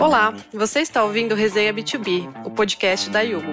[0.00, 3.52] Olá, você está ouvindo Resenha B2B, o podcast da Yugo.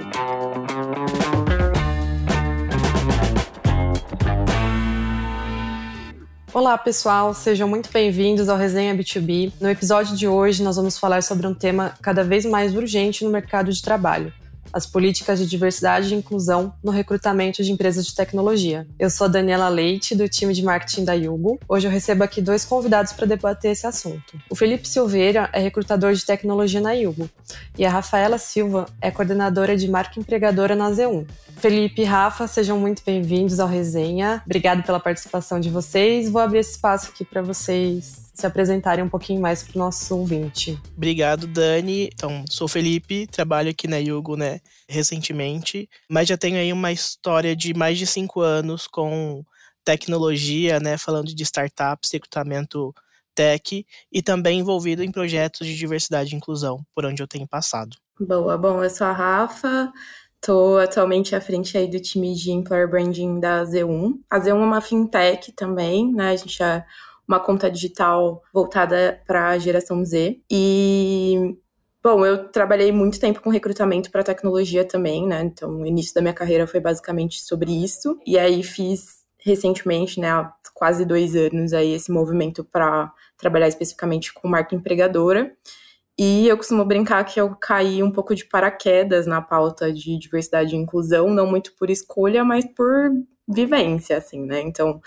[6.54, 9.54] Olá, pessoal, sejam muito bem-vindos ao Resenha B2B.
[9.60, 13.32] No episódio de hoje, nós vamos falar sobre um tema cada vez mais urgente no
[13.32, 14.32] mercado de trabalho
[14.72, 18.88] as políticas de diversidade e inclusão no recrutamento de empresas de tecnologia.
[19.00, 21.60] Eu sou a Daniela Leite, do time de marketing da Yugo.
[21.68, 24.40] Hoje eu recebo aqui dois convidados para debater esse assunto.
[24.50, 27.30] O Felipe Silveira é recrutador de tecnologia na Yugo
[27.78, 31.26] e a Rafaela Silva é coordenadora de marca empregadora na Z1.
[31.58, 34.42] Felipe e Rafa, sejam muito bem-vindos ao Resenha.
[34.46, 36.30] Obrigado pela participação de vocês.
[36.30, 40.16] Vou abrir esse espaço aqui para vocês se apresentarem um pouquinho mais para o nosso
[40.18, 40.80] ouvinte.
[40.96, 42.10] Obrigado, Dani.
[42.14, 47.56] Então, sou Felipe, trabalho aqui na Yugo, né, recentemente, mas já tenho aí uma história
[47.56, 49.44] de mais de cinco anos com
[49.84, 52.94] tecnologia, né, falando de startups, recrutamento
[53.34, 57.96] tech e também envolvido em projetos de diversidade e inclusão, por onde eu tenho passado.
[58.20, 59.92] Boa, bom, eu sou a Rafa,
[60.46, 64.20] Estou atualmente à frente aí do time de Employer Branding da Z1.
[64.30, 66.30] A Z1 é uma fintech também, né?
[66.30, 66.86] A gente é
[67.28, 70.40] uma conta digital voltada para a geração Z.
[70.50, 71.58] E
[72.06, 75.42] Bom, eu trabalhei muito tempo com recrutamento para tecnologia também, né?
[75.42, 78.20] Então, o início da minha carreira foi basicamente sobre isso.
[78.28, 84.32] E aí fiz recentemente, né, há quase dois anos aí esse movimento para trabalhar especificamente
[84.32, 85.52] com marca empregadora.
[86.18, 90.76] E eu costumo brincar que eu caí um pouco de paraquedas na pauta de diversidade
[90.76, 93.12] e inclusão, não muito por escolha, mas por
[93.48, 94.62] vivência, assim, né?
[94.62, 95.02] Então,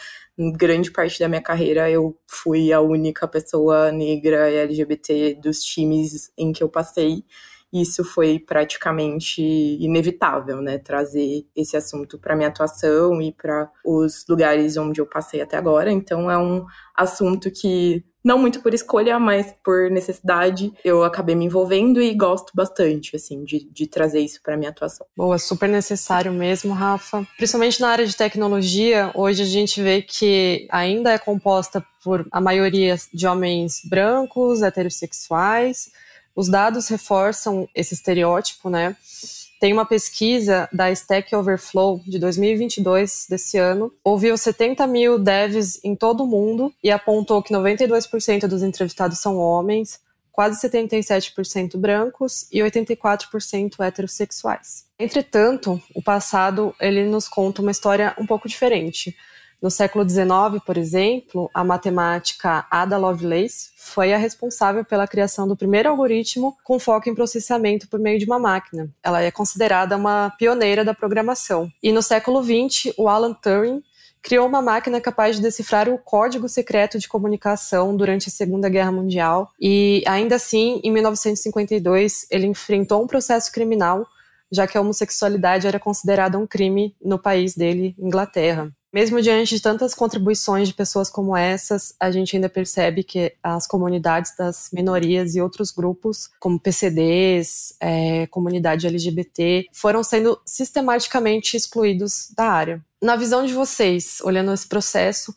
[0.56, 6.31] grande parte da minha carreira eu fui a única pessoa negra e LGBT dos times
[6.36, 7.25] em que eu passei.
[7.72, 10.78] Isso foi praticamente inevitável, né?
[10.78, 15.91] Trazer esse assunto para minha atuação e para os lugares onde eu passei até agora.
[15.92, 16.64] Então, é um
[16.97, 22.52] assunto que não muito por escolha, mas por necessidade, eu acabei me envolvendo e gosto
[22.55, 25.06] bastante, assim, de, de trazer isso para minha atuação.
[25.16, 27.26] Boa, super necessário mesmo, Rafa.
[27.37, 32.41] Principalmente na área de tecnologia, hoje a gente vê que ainda é composta por a
[32.41, 35.91] maioria de homens brancos, heterossexuais.
[36.34, 38.97] Os dados reforçam esse estereótipo, né?
[39.60, 45.96] Tem uma pesquisa da Stack Overflow de 2022, desse ano, ouviu 70 mil devs em
[45.96, 52.60] todo o mundo e apontou que 92% dos entrevistados são homens, quase 77% brancos e
[52.60, 54.86] 84% heterossexuais.
[54.97, 59.16] Entretanto, o passado ele nos conta uma história um pouco diferente.
[59.60, 65.56] No século XIX, por exemplo, a matemática Ada Lovelace foi a responsável pela criação do
[65.56, 68.88] primeiro algoritmo com foco em processamento por meio de uma máquina.
[69.02, 71.68] Ela é considerada uma pioneira da programação.
[71.82, 73.82] E no século XX, o Alan Turing
[74.22, 78.92] criou uma máquina capaz de decifrar o código secreto de comunicação durante a Segunda Guerra
[78.92, 79.50] Mundial.
[79.60, 84.06] E ainda assim, em 1952, ele enfrentou um processo criminal,
[84.52, 88.72] já que a homossexualidade era considerada um crime no país dele, Inglaterra.
[88.93, 93.66] Mesmo diante de tantas contribuições de pessoas como essas, a gente ainda percebe que as
[93.66, 102.32] comunidades das minorias e outros grupos, como PCDs, é, comunidade LGBT, foram sendo sistematicamente excluídos
[102.34, 102.84] da área.
[103.03, 105.34] Na visão de vocês, olhando esse processo,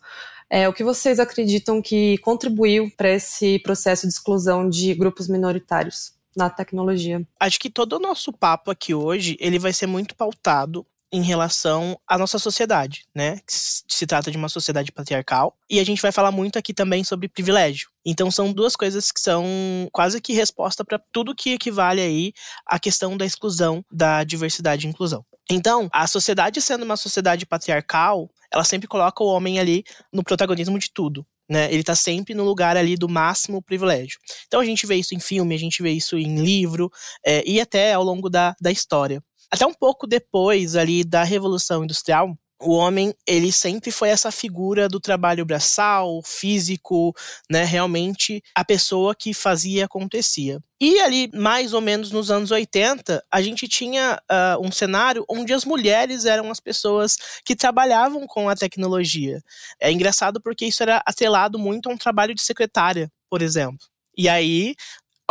[0.48, 6.12] é, o que vocês acreditam que contribuiu para esse processo de exclusão de grupos minoritários?
[6.34, 7.22] na tecnologia.
[7.38, 11.98] Acho que todo o nosso papo aqui hoje, ele vai ser muito pautado em relação
[12.08, 13.38] à nossa sociedade, né?
[13.46, 15.54] Se trata de uma sociedade patriarcal.
[15.68, 17.90] E a gente vai falar muito aqui também sobre privilégio.
[18.04, 19.44] Então são duas coisas que são
[19.92, 22.32] quase que resposta para tudo que equivale aí
[22.66, 25.24] à questão da exclusão, da diversidade e inclusão.
[25.50, 30.78] Então, a sociedade sendo uma sociedade patriarcal, ela sempre coloca o homem ali no protagonismo
[30.78, 31.26] de tudo.
[31.48, 31.66] Né?
[31.66, 34.18] Ele está sempre no lugar ali do máximo privilégio.
[34.46, 36.90] Então a gente vê isso em filme, a gente vê isso em livro
[37.26, 39.22] é, e até ao longo da, da história.
[39.52, 44.88] Até um pouco depois ali da Revolução Industrial, o homem, ele sempre foi essa figura
[44.88, 47.12] do trabalho braçal, físico,
[47.50, 50.60] né, realmente a pessoa que fazia acontecia.
[50.80, 55.52] E ali, mais ou menos nos anos 80, a gente tinha uh, um cenário onde
[55.52, 59.40] as mulheres eram as pessoas que trabalhavam com a tecnologia.
[59.80, 63.86] É engraçado porque isso era atrelado muito a um trabalho de secretária, por exemplo.
[64.16, 64.74] E aí,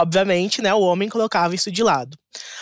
[0.01, 2.18] obviamente, né, o homem colocava isso de lado.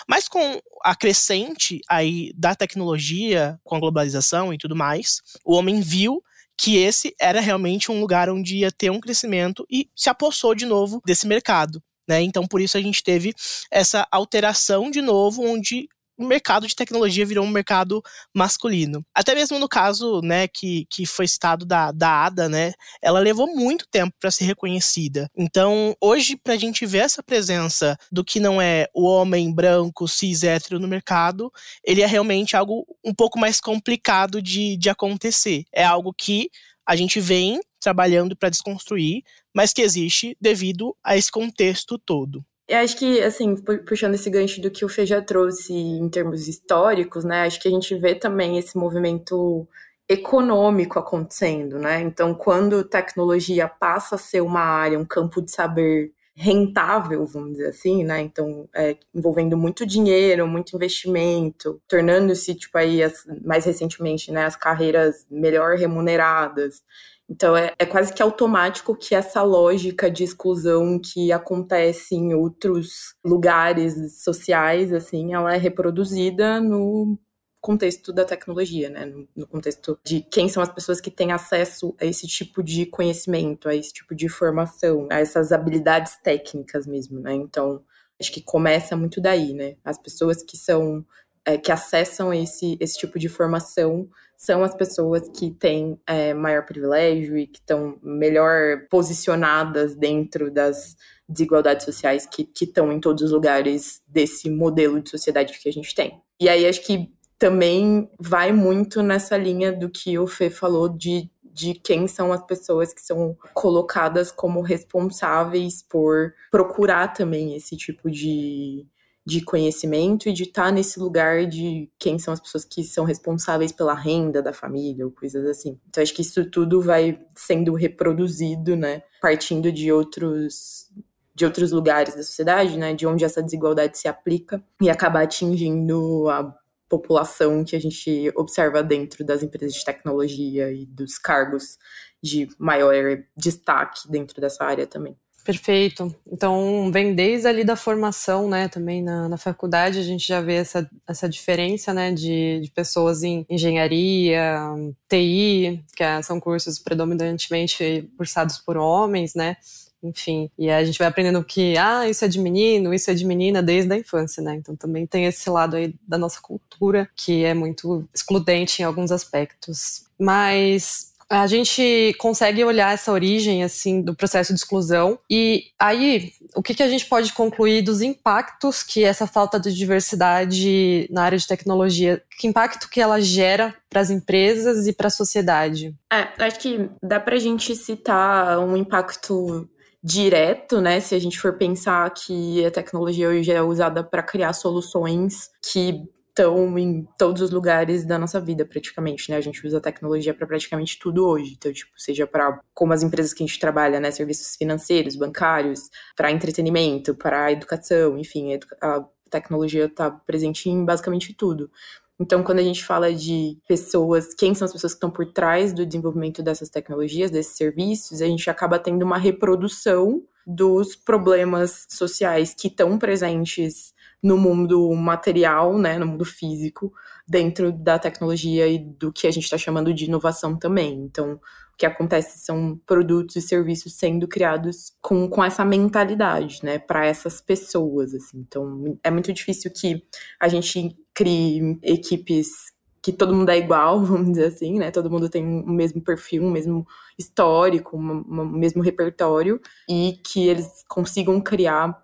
[0.08, 5.82] Mas com a crescente aí da tecnologia, com a globalização e tudo mais, o homem
[5.82, 6.22] viu
[6.58, 10.66] que esse era realmente um lugar onde ia ter um crescimento e se apossou de
[10.66, 11.82] novo desse mercado.
[12.08, 12.22] Né?
[12.22, 13.34] Então, por isso a gente teve
[13.72, 15.88] essa alteração de novo, onde
[16.20, 18.04] o mercado de tecnologia virou um mercado
[18.36, 19.04] masculino.
[19.16, 23.48] Até mesmo no caso, né, que, que foi citado da, da Ada, né, ela levou
[23.56, 25.30] muito tempo para ser reconhecida.
[25.36, 30.10] Então, hoje, para a gente ver essa presença do que não é o homem branco,
[30.10, 31.50] cis, hétero no mercado,
[31.86, 35.64] ele é realmente algo um pouco mais complicado de, de acontecer.
[35.72, 36.50] É algo que
[36.86, 39.24] a gente vem trabalhando para desconstruir,
[39.56, 42.44] mas que existe devido a esse contexto todo.
[42.70, 43.56] Eu acho que, assim,
[43.88, 47.42] puxando esse gancho do que o Fê já trouxe em termos históricos, né?
[47.48, 49.68] Acho que a gente vê também esse movimento
[50.08, 52.00] econômico acontecendo, né?
[52.02, 57.70] Então, quando tecnologia passa a ser uma área, um campo de saber rentável, vamos dizer
[57.70, 58.22] assim, né?
[58.22, 64.56] Então, é, envolvendo muito dinheiro, muito investimento, tornando-se, tipo, aí, as, mais recentemente, né, as
[64.56, 66.84] carreiras melhor remuneradas.
[67.30, 73.14] Então é, é, quase que automático que essa lógica de exclusão que acontece em outros
[73.24, 77.20] lugares sociais, assim, ela é reproduzida no
[77.62, 79.06] contexto da tecnologia, né?
[79.36, 83.70] No, contexto de quem são as pessoas que têm acesso a esse tipo de conhecimento,
[83.70, 87.34] a esse tipo de formação, a essas habilidades técnicas mesmo, né?
[87.34, 87.84] Então
[88.20, 89.76] acho que começa muito daí, né?
[89.84, 91.06] As pessoas que são
[91.46, 94.08] é, que acessam esse, esse tipo de formação
[94.38, 100.96] são as pessoas que têm é, maior privilégio e que estão melhor posicionadas dentro das
[101.28, 105.94] desigualdades sociais que estão em todos os lugares desse modelo de sociedade que a gente
[105.94, 106.22] tem.
[106.40, 111.30] E aí acho que também vai muito nessa linha do que o Fê falou de
[111.60, 118.10] de quem são as pessoas que são colocadas como responsáveis por procurar também esse tipo
[118.10, 118.88] de,
[119.30, 123.06] de conhecimento e de estar tá nesse lugar de quem são as pessoas que são
[123.06, 125.80] responsáveis pela renda da família ou coisas assim.
[125.88, 130.90] Então acho que isso tudo vai sendo reproduzido, né, partindo de outros
[131.36, 136.28] de outros lugares da sociedade, né, de onde essa desigualdade se aplica e acaba atingindo
[136.28, 136.54] a
[136.90, 141.78] população que a gente observa dentro das empresas de tecnologia e dos cargos
[142.22, 145.16] de maior destaque dentro dessa área também.
[145.50, 146.16] Perfeito.
[146.32, 150.54] Então, vem desde ali da formação, né, também na, na faculdade, a gente já vê
[150.54, 154.62] essa, essa diferença, né, de, de pessoas em engenharia,
[155.10, 159.58] TI, que é, são cursos predominantemente cursados por homens, né,
[160.04, 160.52] enfim.
[160.56, 163.64] E a gente vai aprendendo que, ah, isso é de menino, isso é de menina
[163.64, 164.54] desde a infância, né?
[164.54, 169.12] Então também tem esse lado aí da nossa cultura que é muito excludente em alguns
[169.12, 170.04] aspectos.
[170.18, 176.64] Mas a gente consegue olhar essa origem assim do processo de exclusão e aí o
[176.64, 181.38] que, que a gente pode concluir dos impactos que essa falta de diversidade na área
[181.38, 185.96] de tecnologia, que impacto que ela gera para as empresas e para a sociedade?
[186.12, 189.70] É, acho que dá para a gente citar um impacto
[190.04, 191.00] direto, né?
[191.00, 196.04] Se a gente for pensar que a tecnologia hoje é usada para criar soluções que
[196.40, 199.36] estão em todos os lugares da nossa vida, praticamente, né?
[199.36, 201.56] A gente usa tecnologia para praticamente tudo hoje.
[201.58, 204.10] Então, tipo, seja para como as empresas que a gente trabalha, né?
[204.10, 211.70] Serviços financeiros, bancários, para entretenimento, para educação, enfim, a tecnologia está presente em basicamente tudo.
[212.18, 215.72] Então, quando a gente fala de pessoas, quem são as pessoas que estão por trás
[215.72, 222.54] do desenvolvimento dessas tecnologias, desses serviços, a gente acaba tendo uma reprodução dos problemas sociais
[222.54, 226.92] que estão presentes no mundo material, né, no mundo físico,
[227.28, 230.94] dentro da tecnologia e do que a gente está chamando de inovação também.
[230.96, 236.78] Então, o que acontece são produtos e serviços sendo criados com, com essa mentalidade, né,
[236.80, 238.40] para essas pessoas, assim.
[238.40, 240.04] Então, é muito difícil que
[240.40, 242.70] a gente crie equipes
[243.02, 244.92] que todo mundo é igual, vamos dizer assim, né?
[244.92, 246.86] Todo mundo tem o mesmo perfil, o mesmo
[247.18, 249.60] histórico, o mesmo repertório
[249.90, 252.02] e que eles consigam criar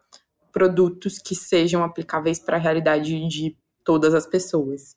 [0.56, 4.96] produtos que sejam aplicáveis para a realidade de todas as pessoas.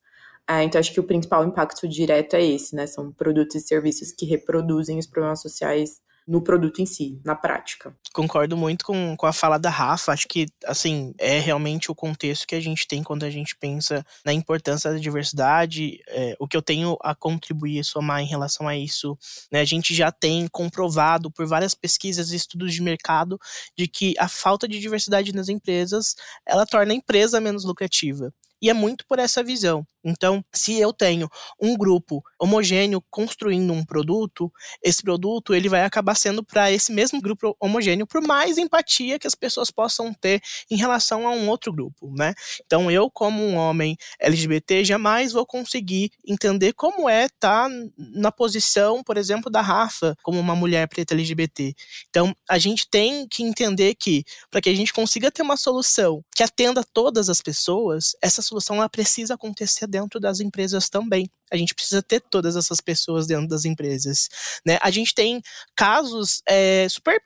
[0.48, 2.86] É, então, acho que o principal impacto direto é esse, né?
[2.86, 7.97] São produtos e serviços que reproduzem os problemas sociais no produto em si, na prática.
[8.12, 10.12] Concordo muito com, com a fala da Rafa.
[10.12, 14.04] Acho que, assim, é realmente o contexto que a gente tem quando a gente pensa
[14.23, 15.99] na importância da diversidade.
[16.06, 19.16] É, o que eu tenho a contribuir e somar em relação a isso,
[19.50, 19.61] né?
[19.61, 23.40] A gente já tem comprovado por várias pesquisas e estudos de mercado
[23.75, 26.14] de que a falta de diversidade nas empresas,
[26.47, 28.30] ela torna a empresa menos lucrativa.
[28.60, 29.86] E é muito por essa visão.
[30.04, 31.28] Então, se eu tenho
[31.60, 34.50] um grupo homogêneo construindo um produto,
[34.82, 39.26] esse produto ele vai acabar sendo para esse mesmo grupo homogêneo, por mais empatia que
[39.26, 42.32] as pessoas possam ter em relação a um outro grupo, né?
[42.64, 48.30] Então, eu como um homem LGBT jamais vou conseguir entender como é estar tá na
[48.30, 51.74] posição, por exemplo, da Rafa, como uma mulher preta LGBT.
[52.08, 56.24] Então, a gente tem que entender que para que a gente consiga ter uma solução
[56.38, 61.28] que atenda todas as pessoas, essa solução ela precisa acontecer dentro das empresas também.
[61.50, 64.28] A gente precisa ter todas essas pessoas dentro das empresas.
[64.64, 64.78] Né?
[64.80, 65.42] A gente tem
[65.75, 67.21] casos é, super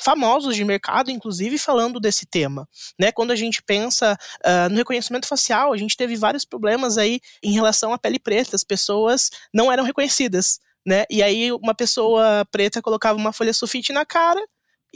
[0.00, 2.66] famosos de mercado, inclusive, falando desse tema.
[2.98, 3.12] Né?
[3.12, 7.52] Quando a gente pensa uh, no reconhecimento facial, a gente teve vários problemas aí em
[7.52, 8.56] relação à pele preta.
[8.56, 10.60] As pessoas não eram reconhecidas.
[10.86, 11.04] Né?
[11.10, 14.42] E aí uma pessoa preta colocava uma folha sulfite na cara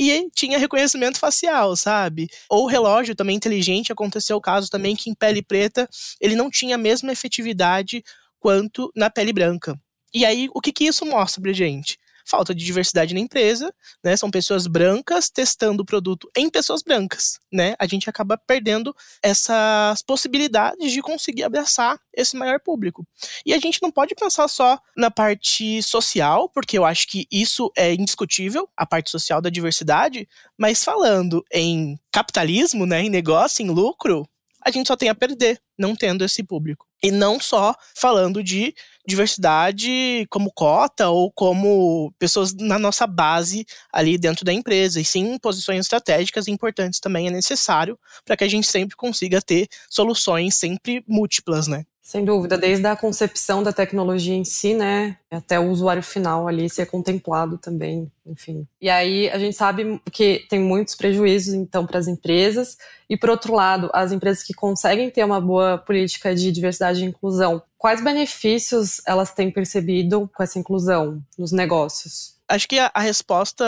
[0.01, 2.27] e tinha reconhecimento facial, sabe?
[2.49, 5.87] Ou relógio também inteligente, aconteceu o caso também que em pele preta
[6.19, 8.03] ele não tinha a mesma efetividade
[8.39, 9.79] quanto na pele branca.
[10.15, 11.99] E aí, o que, que isso mostra pra gente?
[12.31, 14.17] Falta de diversidade na empresa, né?
[14.17, 17.75] São pessoas brancas testando o produto em pessoas brancas, né?
[17.79, 23.07] A gente acaba perdendo essas possibilidades de conseguir abraçar esse maior público.
[23.45, 27.71] E a gente não pode pensar só na parte social, porque eu acho que isso
[27.77, 33.71] é indiscutível, a parte social da diversidade, mas falando em capitalismo, né, em negócio, em
[33.71, 34.29] lucro,
[34.63, 36.87] a gente só tem a perder não tendo esse público.
[37.03, 38.75] E não só falando de
[39.07, 45.39] diversidade como cota ou como pessoas na nossa base ali dentro da empresa, e sim
[45.39, 51.03] posições estratégicas importantes também é necessário para que a gente sempre consiga ter soluções sempre
[51.09, 51.85] múltiplas, né?
[52.11, 56.69] Sem dúvida, desde a concepção da tecnologia em si, né, até o usuário final ali
[56.69, 58.67] ser contemplado também, enfim.
[58.81, 62.77] E aí a gente sabe que tem muitos prejuízos então para as empresas
[63.09, 67.07] e por outro lado, as empresas que conseguem ter uma boa política de diversidade e
[67.07, 72.40] inclusão, quais benefícios elas têm percebido com essa inclusão nos negócios?
[72.51, 73.65] Acho que a, a resposta,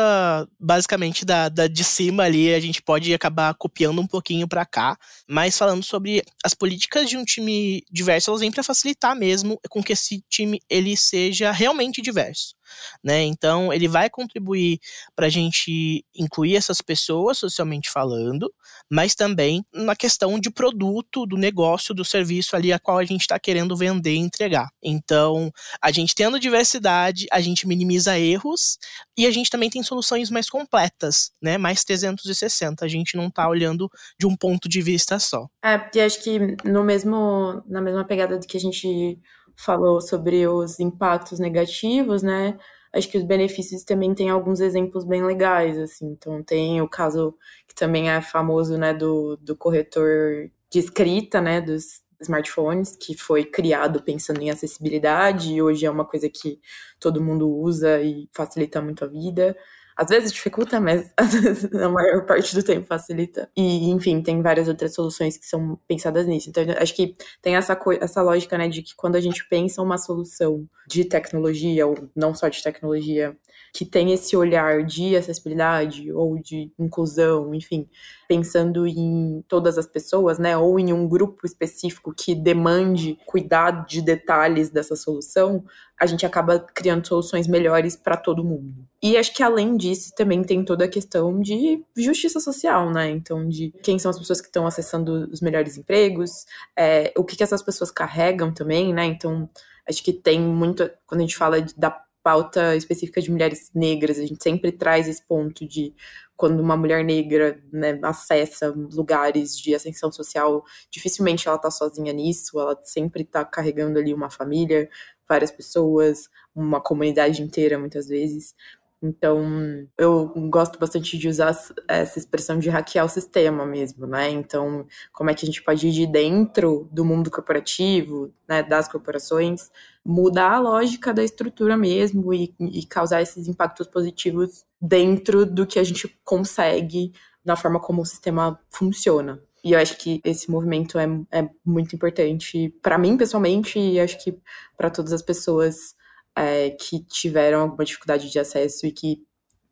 [0.58, 4.98] basicamente, da, da, de cima ali, a gente pode acabar copiando um pouquinho para cá,
[5.28, 9.82] mas falando sobre as políticas de um time diverso, elas vêm para facilitar mesmo com
[9.82, 12.54] que esse time ele seja realmente diverso
[13.02, 13.22] né?
[13.22, 14.78] Então, ele vai contribuir
[15.14, 18.52] para a gente incluir essas pessoas socialmente falando,
[18.90, 23.22] mas também na questão de produto, do negócio, do serviço ali a qual a gente
[23.22, 24.68] está querendo vender e entregar.
[24.82, 25.50] Então,
[25.80, 28.78] a gente tendo diversidade, a gente minimiza erros
[29.16, 31.58] e a gente também tem soluções mais completas, né?
[31.58, 32.84] Mais 360.
[32.84, 35.46] A gente não está olhando de um ponto de vista só.
[35.62, 39.18] É, porque acho que no mesmo, na mesma pegada do que a gente
[39.56, 42.58] falou sobre os impactos negativos, né?
[42.92, 46.06] Acho que os benefícios também tem alguns exemplos bem legais, assim.
[46.12, 47.34] Então tem o caso
[47.66, 53.44] que também é famoso, né, do, do corretor de escrita, né, dos smartphones, que foi
[53.44, 56.60] criado pensando em acessibilidade e hoje é uma coisa que
[57.00, 59.56] todo mundo usa e facilita muito a vida.
[59.96, 63.50] Às vezes dificulta, mas às vezes, na maior parte do tempo facilita.
[63.56, 66.50] E, enfim, tem várias outras soluções que são pensadas nisso.
[66.50, 69.98] Então, acho que tem essa, essa lógica, né, de que quando a gente pensa uma
[69.98, 73.36] solução de tecnologia, ou não só de tecnologia,
[73.72, 77.88] que tem esse olhar de acessibilidade ou de inclusão, enfim,
[78.28, 84.00] pensando em todas as pessoas, né, ou em um grupo específico que demande cuidado de
[84.02, 85.64] detalhes dessa solução,
[85.98, 88.84] a gente acaba criando soluções melhores para todo mundo.
[89.00, 93.08] E acho que além disso também tem toda a questão de justiça social, né?
[93.10, 96.44] Então, de quem são as pessoas que estão acessando os melhores empregos,
[96.76, 99.04] é, o que, que essas pessoas carregam também, né?
[99.04, 99.48] Então,
[99.88, 104.18] acho que tem muito, quando a gente fala de, da pauta específica de mulheres negras,
[104.18, 105.94] a gente sempre traz esse ponto de
[106.36, 112.58] quando uma mulher negra né, acessa lugares de ascensão social, dificilmente ela tá sozinha nisso,
[112.58, 114.88] ela sempre tá carregando ali uma família,
[115.28, 118.54] várias pessoas, uma comunidade inteira muitas vezes.
[119.02, 124.30] Então, eu gosto bastante de usar essa expressão de hackear o sistema mesmo, né?
[124.30, 128.86] Então, como é que a gente pode ir de dentro do mundo corporativo, né, das
[128.86, 129.70] corporações,
[130.04, 135.80] mudar a lógica da estrutura mesmo e, e causar esses impactos positivos dentro do que
[135.80, 137.12] a gente consegue
[137.44, 139.42] na forma como o sistema funciona.
[139.64, 144.22] E eu acho que esse movimento é, é muito importante para mim pessoalmente e acho
[144.22, 144.36] que
[144.76, 145.94] para todas as pessoas
[146.36, 149.22] é, que tiveram alguma dificuldade de acesso e que,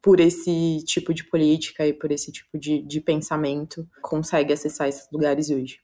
[0.03, 5.07] por esse tipo de política e por esse tipo de, de pensamento, consegue acessar esses
[5.13, 5.79] lugares hoje.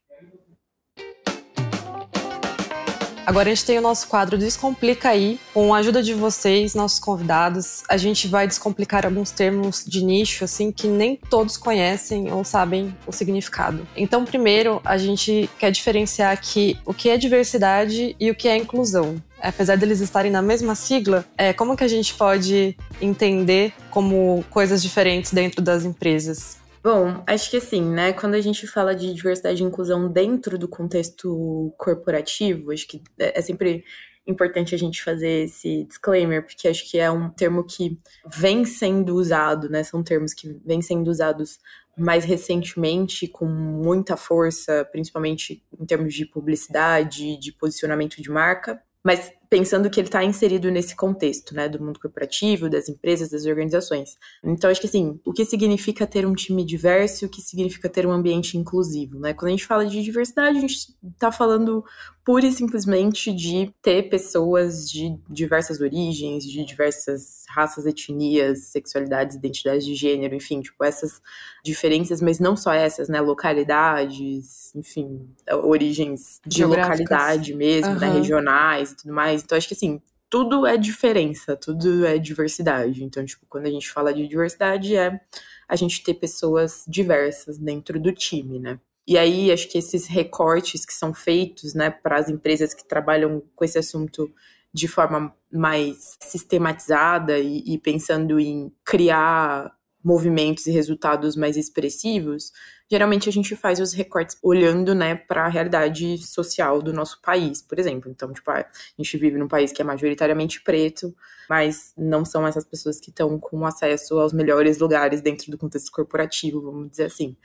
[3.27, 5.41] Agora a gente tem o nosso quadro Descomplica aí.
[5.53, 10.45] Com a ajuda de vocês, nossos convidados, a gente vai descomplicar alguns termos de nicho,
[10.45, 13.87] assim, que nem todos conhecem ou sabem o significado.
[13.97, 18.57] Então, primeiro, a gente quer diferenciar aqui o que é diversidade e o que é
[18.57, 24.45] inclusão apesar deles estarem na mesma sigla, é, como que a gente pode entender como
[24.51, 26.57] coisas diferentes dentro das empresas?
[26.87, 28.13] Bom, acho que assim, né?
[28.13, 33.37] Quando a gente fala de diversidade e inclusão dentro do contexto corporativo, acho que é,
[33.37, 33.85] é sempre
[34.25, 39.17] importante a gente fazer esse disclaimer, porque acho que é um termo que vem sendo
[39.17, 39.83] usado, né?
[39.83, 41.59] São termos que vêm sendo usados
[41.99, 49.33] mais recentemente com muita força, principalmente em termos de publicidade, de posicionamento de marca, mas
[49.57, 54.15] pensando que ele está inserido nesse contexto, né, do mundo corporativo, das empresas, das organizações.
[54.45, 57.89] Então, acho que assim, o que significa ter um time diverso e o que significa
[57.89, 59.33] ter um ambiente inclusivo, né?
[59.33, 60.77] Quando a gente fala de diversidade, a gente
[61.15, 61.83] está falando
[62.27, 69.87] pura e simplesmente de ter pessoas de diversas origens, de diversas raças, etnias, sexualidades, identidades
[69.87, 71.23] de gênero, enfim, tipo, essas
[71.65, 73.21] diferenças, mas não só essas, né?
[73.21, 75.31] Localidades, enfim,
[75.63, 77.99] origens de localidade mesmo, uhum.
[78.01, 78.11] né?
[78.11, 79.43] Regionais e tudo mais.
[79.47, 83.05] Então, acho que assim, tudo é diferença, tudo é diversidade.
[83.05, 85.21] Então, tipo, quando a gente fala de diversidade, é
[85.69, 88.79] a gente ter pessoas diversas dentro do time, né?
[89.07, 93.41] E aí, acho que esses recortes que são feitos, né, para as empresas que trabalham
[93.55, 94.29] com esse assunto
[94.75, 99.76] de forma mais sistematizada e, e pensando em criar
[100.07, 102.53] movimentos e resultados mais expressivos,
[102.89, 107.61] geralmente a gente faz os recortes olhando, né, para a realidade social do nosso país,
[107.61, 108.09] por exemplo.
[108.09, 108.65] Então, tipo, a
[108.97, 111.13] gente vive num país que é majoritariamente preto,
[111.51, 115.91] mas não são essas pessoas que estão com acesso aos melhores lugares dentro do contexto
[115.91, 117.37] corporativo, vamos dizer assim.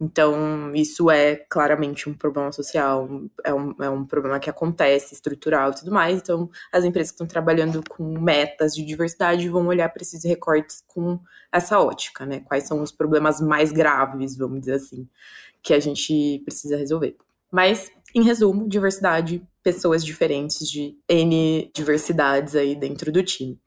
[0.00, 3.08] Então, isso é claramente um problema social,
[3.42, 6.20] é um, é um problema que acontece, estrutural e tudo mais.
[6.20, 10.84] Então, as empresas que estão trabalhando com metas de diversidade vão olhar para esses recortes
[10.86, 11.18] com
[11.50, 12.40] essa ótica, né?
[12.40, 15.08] Quais são os problemas mais graves, vamos dizer assim,
[15.60, 17.16] que a gente precisa resolver.
[17.50, 23.58] Mas, em resumo, diversidade, pessoas diferentes de N diversidades aí dentro do time.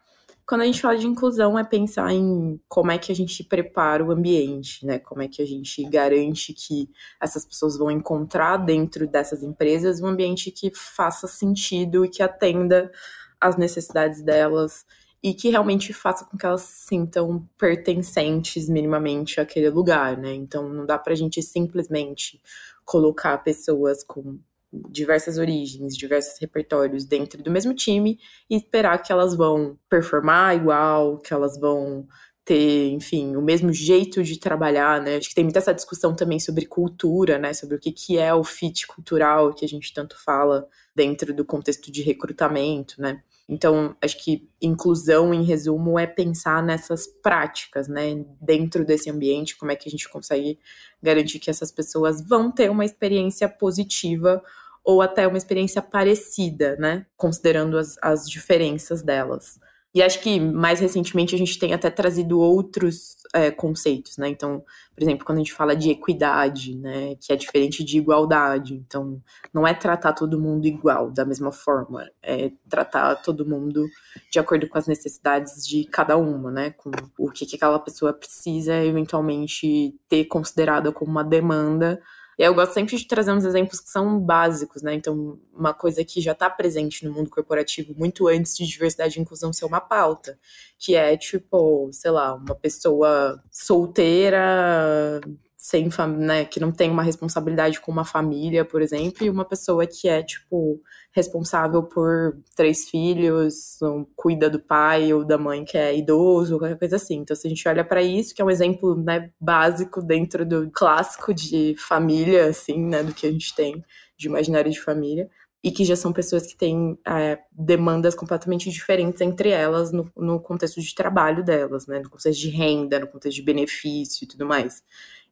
[0.51, 4.03] Quando a gente fala de inclusão, é pensar em como é que a gente prepara
[4.03, 5.00] o ambiente, né?
[5.00, 6.89] Como é que a gente garante que
[7.22, 12.91] essas pessoas vão encontrar dentro dessas empresas um ambiente que faça sentido e que atenda
[13.39, 14.86] às necessidades delas
[15.24, 20.34] e que realmente faça com que elas se sintam pertencentes minimamente àquele lugar, né?
[20.34, 22.41] Então não dá pra gente simplesmente
[22.84, 24.38] colocar pessoas com
[24.72, 31.18] diversas origens, diversos repertórios dentro do mesmo time e esperar que elas vão performar igual,
[31.18, 32.08] que elas vão
[32.44, 35.18] ter, enfim, o mesmo jeito de trabalhar, né?
[35.18, 37.53] Acho que tem muita essa discussão também sobre cultura, né?
[37.53, 41.46] Sobre o que, que é o fit cultural que a gente tanto fala dentro do
[41.46, 43.22] contexto de recrutamento, né?
[43.48, 48.25] Então, acho que inclusão, em resumo, é pensar nessas práticas, né?
[48.42, 50.57] Dentro desse ambiente, como é que a gente consegue
[51.01, 54.42] garantir que essas pessoas vão ter uma experiência positiva
[54.83, 57.05] ou até uma experiência parecida, né?
[57.15, 59.59] Considerando as, as diferenças delas.
[59.94, 64.29] E acho que mais recentemente a gente tem até trazido outros é, conceitos, né?
[64.29, 64.63] Então,
[64.96, 68.74] por exemplo, quando a gente fala de equidade, né, que é diferente de igualdade.
[68.74, 69.22] Então,
[69.53, 73.85] não é tratar todo mundo igual, da mesma forma, é tratar todo mundo
[74.31, 76.72] de acordo com as necessidades de cada uma, né?
[76.72, 82.01] Com o que, que aquela pessoa precisa eventualmente ter considerada como uma demanda
[82.37, 84.94] eu gosto sempre de trazer uns exemplos que são básicos, né?
[84.94, 89.22] Então, uma coisa que já está presente no mundo corporativo muito antes de diversidade e
[89.22, 90.39] inclusão ser uma pauta,
[90.79, 95.22] que é tipo, sei lá, uma pessoa solteira
[95.61, 99.85] sem né, que não tem uma responsabilidade com uma família, por exemplo, e uma pessoa
[99.85, 103.77] que é tipo responsável por três filhos,
[104.15, 107.17] cuida do pai ou da mãe que é idoso, qualquer coisa assim.
[107.17, 110.71] Então, se a gente olha para isso, que é um exemplo né, básico dentro do
[110.71, 113.85] clássico de família, assim, né, do que a gente tem
[114.17, 115.29] de imaginário de família,
[115.63, 120.39] e que já são pessoas que têm é, demandas completamente diferentes entre elas no, no
[120.39, 124.47] contexto de trabalho delas, né, no contexto de renda, no contexto de benefício e tudo
[124.47, 124.81] mais.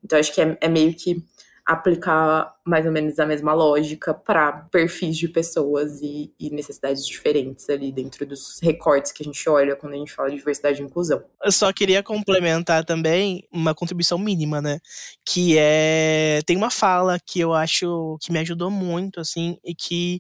[0.04, 1.26] Então, acho que é, é meio que
[1.70, 7.70] aplicar mais ou menos a mesma lógica para perfis de pessoas e, e, necessidades diferentes
[7.70, 10.86] ali dentro dos recortes que a gente olha quando a gente fala de diversidade e
[10.86, 11.24] inclusão.
[11.44, 14.80] Eu só queria complementar também uma contribuição mínima, né?
[15.24, 16.40] Que é.
[16.44, 20.20] Tem uma fala que eu acho que me ajudou muito, assim, e que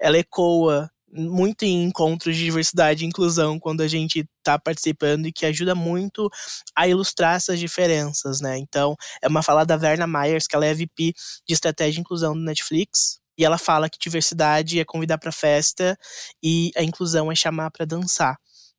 [0.00, 5.32] ela ecoa muito em encontros de diversidade e inclusão quando a gente está participando e
[5.32, 6.30] que ajuda muito
[6.76, 8.58] a ilustrar essas diferenças, né?
[8.58, 11.14] Então, é uma fala da Verna Myers, que ela é VP
[11.46, 15.96] de Estratégia e Inclusão do Netflix, e ela fala que diversidade é convidar para festa
[16.42, 18.36] e a inclusão é chamar para dançar.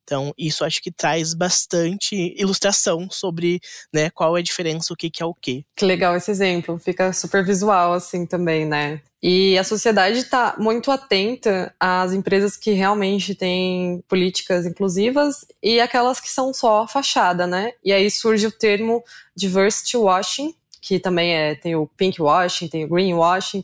[0.10, 3.60] Então, isso acho que traz bastante ilustração sobre
[3.94, 5.64] né, qual é a diferença, o que, que é o quê.
[5.76, 9.02] Que legal esse exemplo, fica super visual assim também, né?
[9.22, 16.20] E a sociedade está muito atenta às empresas que realmente têm políticas inclusivas e aquelas
[16.20, 17.74] que são só fachada, né?
[17.86, 19.04] E aí surge o termo
[19.36, 23.64] diversity washing, que também é, tem o pink washing, tem o green washing,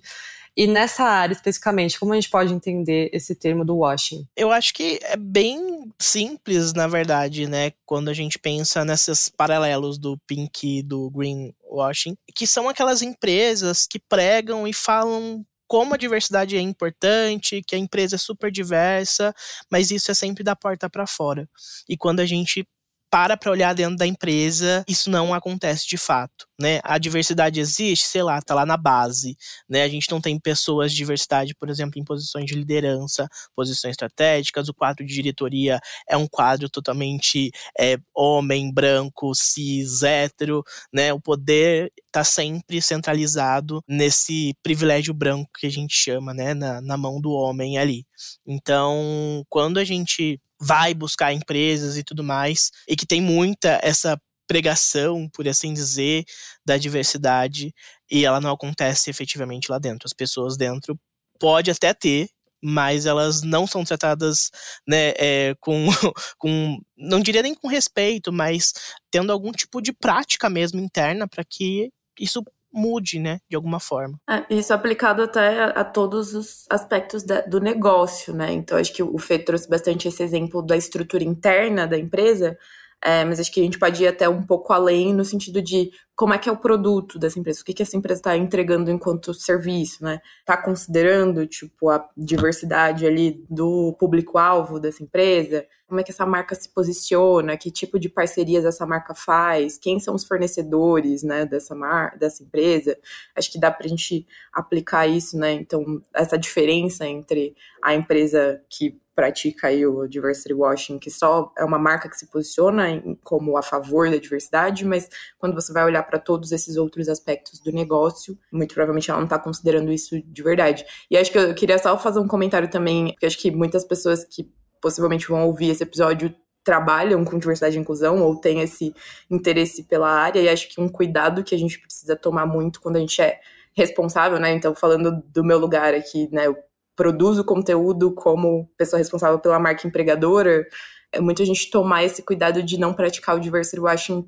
[0.57, 4.25] E nessa área especificamente, como a gente pode entender esse termo do washing?
[4.35, 7.73] Eu acho que é bem simples, na verdade, né?
[7.85, 13.01] Quando a gente pensa nesses paralelos do pink e do green washing, que são aquelas
[13.01, 18.51] empresas que pregam e falam como a diversidade é importante, que a empresa é super
[18.51, 19.33] diversa,
[19.69, 21.49] mas isso é sempre da porta para fora.
[21.89, 22.67] E quando a gente
[23.15, 26.81] para para olhar dentro da empresa, isso não acontece de fato, né?
[26.83, 29.37] A diversidade existe, sei lá, tá lá na base,
[29.69, 29.83] né?
[29.83, 33.25] A gente não tem pessoas de diversidade, por exemplo, em posições de liderança,
[33.55, 40.61] posições estratégicas, o quadro de diretoria é um quadro totalmente é, homem, branco, cis, hétero,
[40.93, 41.13] né?
[41.13, 46.53] O poder tá sempre centralizado nesse privilégio branco que a gente chama, né?
[46.53, 48.05] Na, na mão do homem ali.
[48.45, 54.19] Então, quando a gente vai buscar empresas e tudo mais, e que tem muita essa
[54.47, 56.23] pregação, por assim dizer,
[56.65, 57.73] da diversidade,
[58.09, 60.05] e ela não acontece efetivamente lá dentro.
[60.05, 60.99] As pessoas dentro
[61.39, 62.29] pode até ter,
[62.63, 64.49] mas elas não são tratadas
[64.87, 65.85] né, é, com,
[66.37, 68.73] com, não diria nem com respeito, mas
[69.11, 71.89] tendo algum tipo de prática mesmo interna para que
[72.19, 72.43] isso
[72.75, 74.19] mude, né, de alguma forma.
[74.29, 78.51] É, isso aplicado até a, a todos os aspectos da, do negócio, né?
[78.51, 82.57] Então acho que o Fê trouxe bastante esse exemplo da estrutura interna da empresa,
[83.03, 85.91] é, mas acho que a gente pode ir até um pouco além no sentido de
[86.15, 88.89] como é que é o produto dessa empresa, o que, que essa empresa está entregando
[88.89, 90.21] enquanto serviço, né?
[90.39, 95.67] Está considerando, tipo, a diversidade ali do público-alvo dessa empresa?
[95.87, 97.57] Como é que essa marca se posiciona?
[97.57, 99.77] Que tipo de parcerias essa marca faz?
[99.77, 102.97] Quem são os fornecedores, né, dessa, mar dessa empresa?
[103.35, 105.51] Acho que dá para a gente aplicar isso, né?
[105.53, 111.63] Então, essa diferença entre a empresa que pratica aí o diversity washing, que só é
[111.63, 115.85] uma marca que se posiciona em, como a favor da diversidade, mas quando você vai
[115.85, 120.21] olhar para todos esses outros aspectos do negócio, muito provavelmente ela não está considerando isso
[120.21, 120.85] de verdade.
[121.09, 124.25] E acho que eu queria só fazer um comentário também, porque acho que muitas pessoas
[124.25, 124.51] que
[124.81, 128.93] possivelmente vão ouvir esse episódio trabalham com diversidade e inclusão ou têm esse
[129.29, 132.97] interesse pela área, e acho que um cuidado que a gente precisa tomar muito quando
[132.97, 133.39] a gente é
[133.73, 134.51] responsável, né?
[134.51, 136.47] Então, falando do meu lugar aqui, né?
[136.47, 136.57] Eu
[136.95, 140.65] produzo conteúdo como pessoa responsável pela marca empregadora,
[141.11, 144.25] é muito a gente tomar esse cuidado de não praticar o diversity washing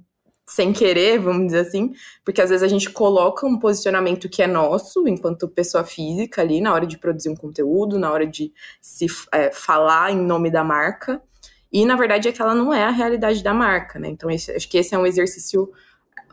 [0.50, 4.48] sem querer, vamos dizer assim, porque às vezes a gente coloca um posicionamento que é
[4.48, 9.08] nosso, enquanto pessoa física ali, na hora de produzir um conteúdo, na hora de se
[9.34, 11.22] é, falar em nome da marca,
[11.70, 14.08] e na verdade aquela não é a realidade da marca, né?
[14.08, 15.70] Então esse, acho que esse é um exercício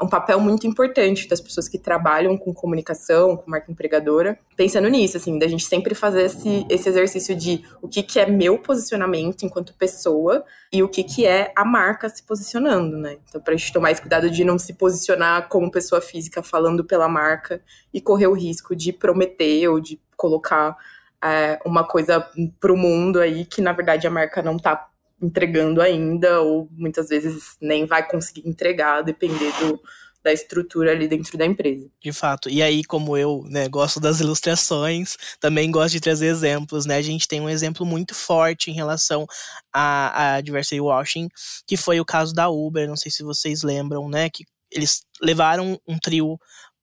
[0.01, 5.17] um papel muito importante das pessoas que trabalham com comunicação, com marca empregadora, pensando nisso,
[5.17, 9.45] assim, da gente sempre fazer esse, esse exercício de o que, que é meu posicionamento
[9.45, 13.19] enquanto pessoa e o que, que é a marca se posicionando, né?
[13.29, 16.85] Então, para a gente tomar esse cuidado de não se posicionar como pessoa física falando
[16.85, 20.77] pela marca e correr o risco de prometer ou de colocar
[21.23, 22.29] é, uma coisa
[22.61, 24.89] para o mundo aí que, na verdade, a marca não está
[25.21, 29.81] entregando ainda, ou muitas vezes nem vai conseguir entregar, depender do,
[30.25, 31.87] da estrutura ali dentro da empresa.
[32.03, 32.49] De fato.
[32.49, 36.97] E aí, como eu né, gosto das ilustrações, também gosto de trazer exemplos, né?
[36.97, 39.27] A gente tem um exemplo muito forte em relação
[39.73, 41.29] a, a diversity washing,
[41.67, 44.31] que foi o caso da Uber, não sei se vocês lembram, né?
[44.31, 46.39] Que eles levaram um trio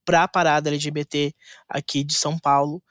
[0.06, 1.34] para a parada LGBT
[1.67, 2.82] aqui de São Paulo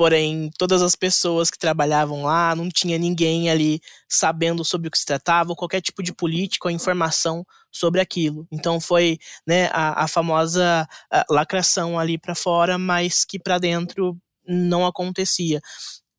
[0.00, 4.98] Porém, todas as pessoas que trabalhavam lá, não tinha ninguém ali sabendo sobre o que
[4.98, 8.46] se tratava, ou qualquer tipo de política ou informação sobre aquilo.
[8.50, 14.16] Então foi né, a, a famosa a lacração ali para fora, mas que para dentro
[14.48, 15.60] não acontecia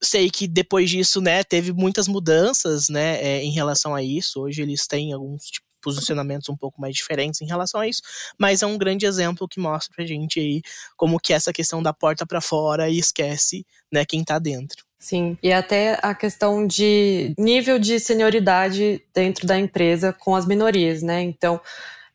[0.04, 4.42] sei que depois disso, né, teve muitas mudanças, né, é, em relação a isso.
[4.42, 5.50] Hoje eles têm alguns
[5.82, 8.02] posicionamentos um pouco mais diferentes em relação a isso,
[8.38, 10.62] mas é um grande exemplo que mostra pra gente aí
[10.96, 14.86] como que essa questão da porta para fora e esquece, né, quem tá dentro.
[15.00, 21.02] Sim, e até a questão de nível de senioridade dentro da empresa com as minorias,
[21.02, 21.22] né?
[21.24, 21.60] Então,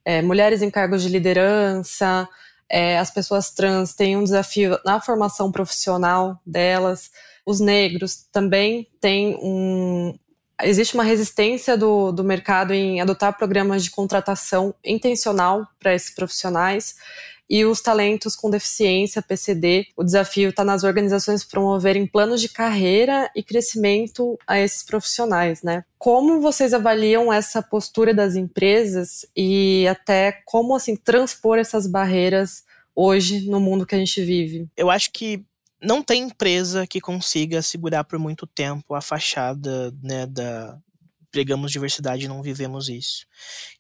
[0.05, 2.29] é, mulheres em cargos de liderança,
[2.71, 7.11] é, as pessoas trans têm um desafio na formação profissional delas,
[7.45, 10.17] os negros também têm um,
[10.63, 16.97] existe uma resistência do, do mercado em adotar programas de contratação intencional para esses profissionais
[17.49, 19.87] e os talentos com deficiência, PCD.
[19.97, 25.85] O desafio está nas organizações promoverem planos de carreira e crescimento a esses profissionais, né?
[25.99, 32.65] Como vocês avaliam essa postura das empresas e até como assim transpor essas barreiras
[32.95, 34.67] hoje no mundo que a gente vive?
[34.77, 35.45] Eu acho que
[35.87, 40.79] não tem empresa que consiga segurar por muito tempo a fachada né, da
[41.31, 43.27] pregamos diversidade e não vivemos isso.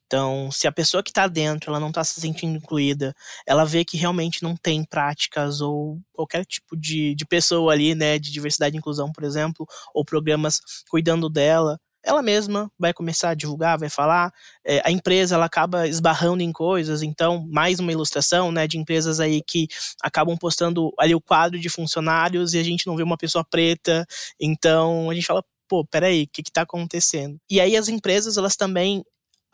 [0.06, 3.14] Então, se a pessoa que está dentro, ela não está se sentindo incluída,
[3.46, 8.18] ela vê que realmente não tem práticas ou qualquer tipo de, de pessoa ali, né,
[8.18, 13.34] de diversidade e inclusão, por exemplo, ou programas cuidando dela, ela mesma vai começar a
[13.34, 14.32] divulgar, vai falar.
[14.64, 19.18] É, a empresa ela acaba esbarrando em coisas, então mais uma ilustração, né, de empresas
[19.18, 19.66] aí que
[20.00, 24.06] acabam postando ali o quadro de funcionários e a gente não vê uma pessoa preta,
[24.40, 27.38] então a gente fala pô, peraí, o que está acontecendo?
[27.50, 29.02] E aí as empresas, elas também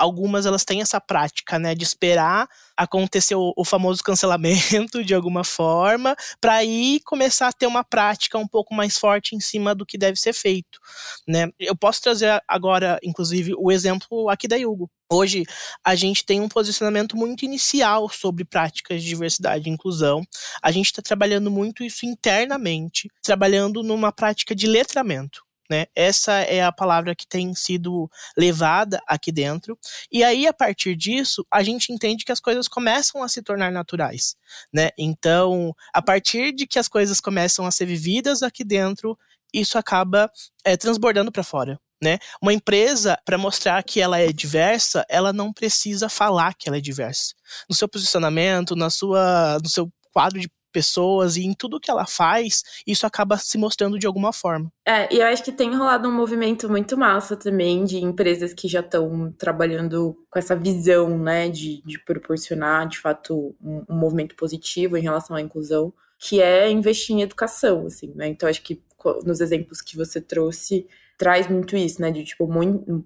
[0.03, 5.45] algumas elas têm essa prática, né, de esperar acontecer o, o famoso cancelamento de alguma
[5.45, 9.87] forma, para aí começar a ter uma prática um pouco mais forte em cima do
[9.87, 10.81] que deve ser feito,
[11.27, 11.49] né?
[11.59, 14.91] Eu posso trazer agora, inclusive, o exemplo aqui da Yugo.
[15.11, 15.45] Hoje
[15.85, 20.23] a gente tem um posicionamento muito inicial sobre práticas de diversidade e inclusão.
[20.63, 25.43] A gente está trabalhando muito isso internamente, trabalhando numa prática de letramento.
[25.73, 25.87] Né?
[25.97, 29.79] Essa é a palavra que tem sido levada aqui dentro.
[30.13, 33.73] E aí, a partir disso, a gente entende que as coisas começam a se tornar
[33.73, 34.37] naturais.
[34.71, 34.91] Né?
[34.99, 39.19] Então, a partir de que as coisas começam a ser vividas aqui dentro,
[39.51, 40.31] isso acaba
[40.63, 41.81] é, transbordando para fora.
[42.03, 42.19] Né?
[42.43, 46.83] Uma empresa, para mostrar que ela é diversa, ela não precisa falar que ela é
[46.83, 47.33] diversa.
[47.67, 52.07] No seu posicionamento, na sua, no seu quadro de pessoas e em tudo que ela
[52.07, 54.73] faz, isso acaba se mostrando de alguma forma.
[54.87, 58.67] É, e eu acho que tem rolado um movimento muito massa também de empresas que
[58.67, 64.35] já estão trabalhando com essa visão, né, de, de proporcionar, de fato, um, um, movimento
[64.35, 68.29] positivo em relação à inclusão, que é investir em educação, assim, né?
[68.29, 68.81] Então, acho que
[69.25, 70.87] nos exemplos que você trouxe,
[71.19, 72.11] traz muito isso, né?
[72.11, 72.49] De tipo,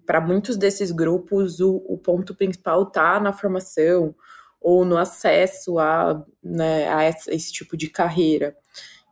[0.05, 4.15] para muitos desses grupos, o, o ponto principal tá na formação,
[4.67, 8.57] ou no acesso a, né, a esse tipo de carreira.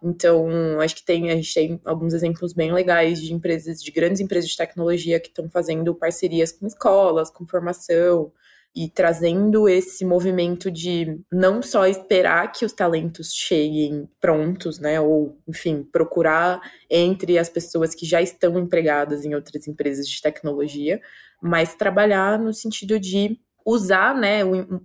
[0.03, 0.49] Então,
[0.81, 4.51] acho que tem, a gente tem alguns exemplos bem legais de empresas, de grandes empresas
[4.51, 8.33] de tecnologia que estão fazendo parcerias com escolas, com formação,
[8.75, 15.39] e trazendo esse movimento de não só esperar que os talentos cheguem prontos, né, ou,
[15.47, 21.01] enfim, procurar entre as pessoas que já estão empregadas em outras empresas de tecnologia,
[21.41, 24.41] mas trabalhar no sentido de usar, né,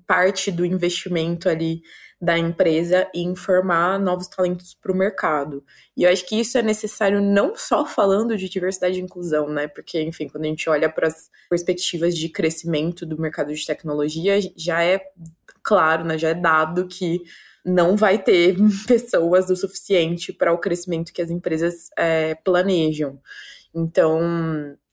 [0.08, 1.82] parte do investimento ali
[2.22, 5.64] da empresa e informar novos talentos para o mercado.
[5.96, 9.68] E eu acho que isso é necessário não só falando de diversidade e inclusão, né?
[9.68, 14.38] Porque, enfim, quando a gente olha para as perspectivas de crescimento do mercado de tecnologia,
[14.56, 15.00] já é
[15.64, 16.18] claro, né?
[16.18, 17.22] Já é dado que
[17.66, 23.20] não vai ter pessoas o suficiente para o crescimento que as empresas é, planejam.
[23.74, 24.20] Então,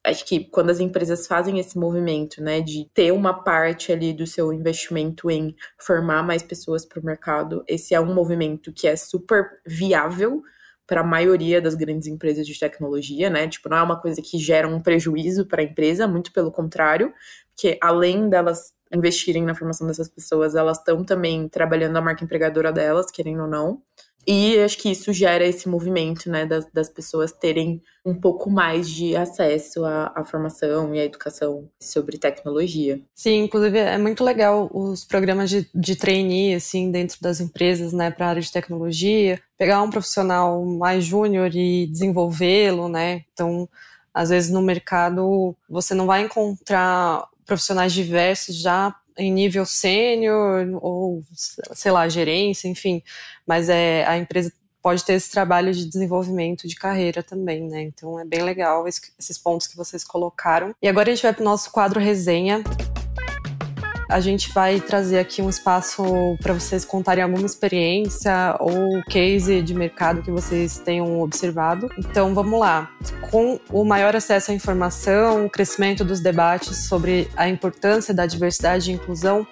[0.07, 4.27] acho que quando as empresas fazem esse movimento, né, de ter uma parte ali do
[4.27, 8.97] seu investimento em formar mais pessoas para o mercado, esse é um movimento que é
[8.97, 10.43] super viável
[10.87, 13.49] para a maioria das grandes empresas de tecnologia, né?
[13.49, 17.13] Tipo, não é uma coisa que gera um prejuízo para a empresa, muito pelo contrário,
[17.57, 22.73] que além delas investirem na formação dessas pessoas, elas estão também trabalhando a marca empregadora
[22.73, 23.83] delas, querendo ou não.
[24.27, 28.91] E acho que isso gera esse movimento, né, das, das pessoas terem um pouco mais
[28.91, 33.01] de acesso à, à, formação e à educação sobre tecnologia.
[33.15, 38.11] Sim, inclusive é muito legal os programas de, de trainee, assim, dentro das empresas, né,
[38.11, 43.69] para a área de tecnologia, pegar um profissional mais júnior e desenvolvê-lo, né, então,
[44.13, 51.23] às vezes no mercado você não vai encontrar profissionais diversos já em nível sênior ou,
[51.33, 53.03] sei lá, gerência, enfim.
[53.47, 54.53] Mas é, a empresa
[54.83, 57.83] pode ter esse trabalho de desenvolvimento de carreira também, né?
[57.83, 60.75] Então é bem legal esses pontos que vocês colocaram.
[60.81, 62.63] E agora a gente vai para o nosso quadro resenha.
[64.09, 66.05] A gente vai trazer aqui um espaço
[66.41, 71.89] para vocês contarem alguma experiência ou case de mercado que vocês tenham observado.
[71.99, 72.91] Então vamos lá.
[73.31, 78.91] Com o maior acesso à informação, o crescimento dos debates sobre a importância da diversidade
[78.91, 79.47] e inclusão,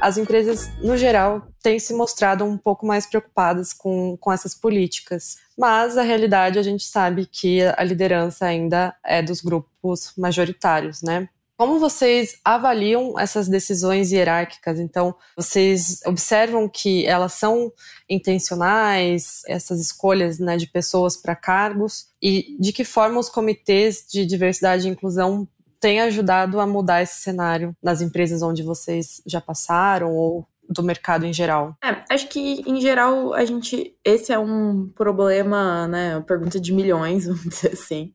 [0.00, 5.38] as empresas, no geral, têm se mostrado um pouco mais preocupadas com, com essas políticas.
[5.56, 11.28] Mas a realidade a gente sabe que a liderança ainda é dos grupos majoritários, né?
[11.62, 14.80] Como vocês avaliam essas decisões hierárquicas?
[14.80, 17.72] Então, vocês observam que elas são
[18.10, 22.08] intencionais, essas escolhas né, de pessoas para cargos?
[22.20, 25.46] E de que forma os comitês de diversidade e inclusão
[25.78, 31.26] têm ajudado a mudar esse cenário nas empresas onde vocês já passaram ou do mercado
[31.26, 31.76] em geral?
[31.84, 36.72] É, acho que em geral a gente esse é um problema, né, uma pergunta de
[36.72, 38.12] milhões, vamos dizer assim,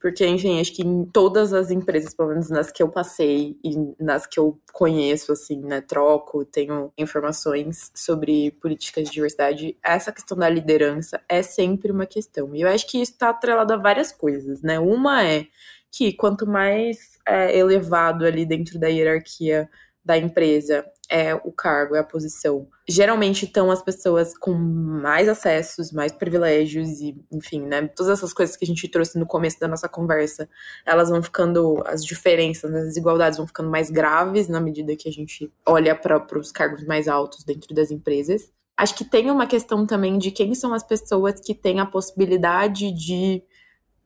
[0.00, 3.74] porque, enfim, acho que em todas as empresas, pelo menos nas que eu passei e
[3.98, 10.38] nas que eu conheço, assim, né, troco, tenho informações sobre políticas de diversidade, essa questão
[10.38, 12.54] da liderança é sempre uma questão.
[12.54, 14.78] E eu acho que isso está atrelado a várias coisas, né?
[14.78, 15.46] Uma é
[15.90, 19.68] que quanto mais é, elevado ali dentro da hierarquia
[20.04, 22.68] da empresa é o cargo, é a posição.
[22.86, 27.88] Geralmente estão as pessoas com mais acessos, mais privilégios e, enfim, né?
[27.88, 30.48] Todas essas coisas que a gente trouxe no começo da nossa conversa,
[30.84, 35.12] elas vão ficando, as diferenças, as desigualdades vão ficando mais graves na medida que a
[35.12, 38.50] gente olha para os cargos mais altos dentro das empresas.
[38.76, 42.92] Acho que tem uma questão também de quem são as pessoas que têm a possibilidade
[42.92, 43.42] de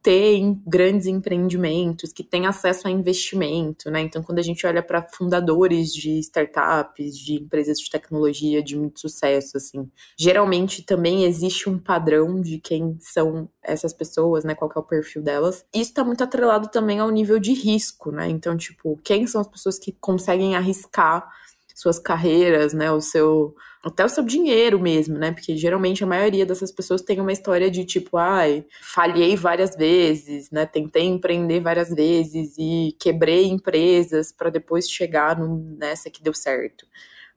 [0.02, 4.00] ter grandes empreendimentos, que têm acesso a investimento, né?
[4.00, 9.00] Então, quando a gente olha para fundadores de startups, de empresas de tecnologia de muito
[9.00, 9.88] sucesso, assim,
[10.18, 14.54] geralmente também existe um padrão de quem são essas pessoas, né?
[14.54, 15.64] Qual é o perfil delas.
[15.72, 18.28] Isso está muito atrelado também ao nível de risco, né?
[18.28, 21.28] Então, tipo, quem são as pessoas que conseguem arriscar
[21.74, 22.90] suas carreiras, né?
[22.90, 25.32] O seu até o seu dinheiro mesmo, né?
[25.32, 30.50] Porque geralmente a maioria dessas pessoas tem uma história de tipo, ai, falhei várias vezes,
[30.52, 30.64] né?
[30.64, 36.86] Tentei empreender várias vezes e quebrei empresas para depois chegar no, nessa que deu certo.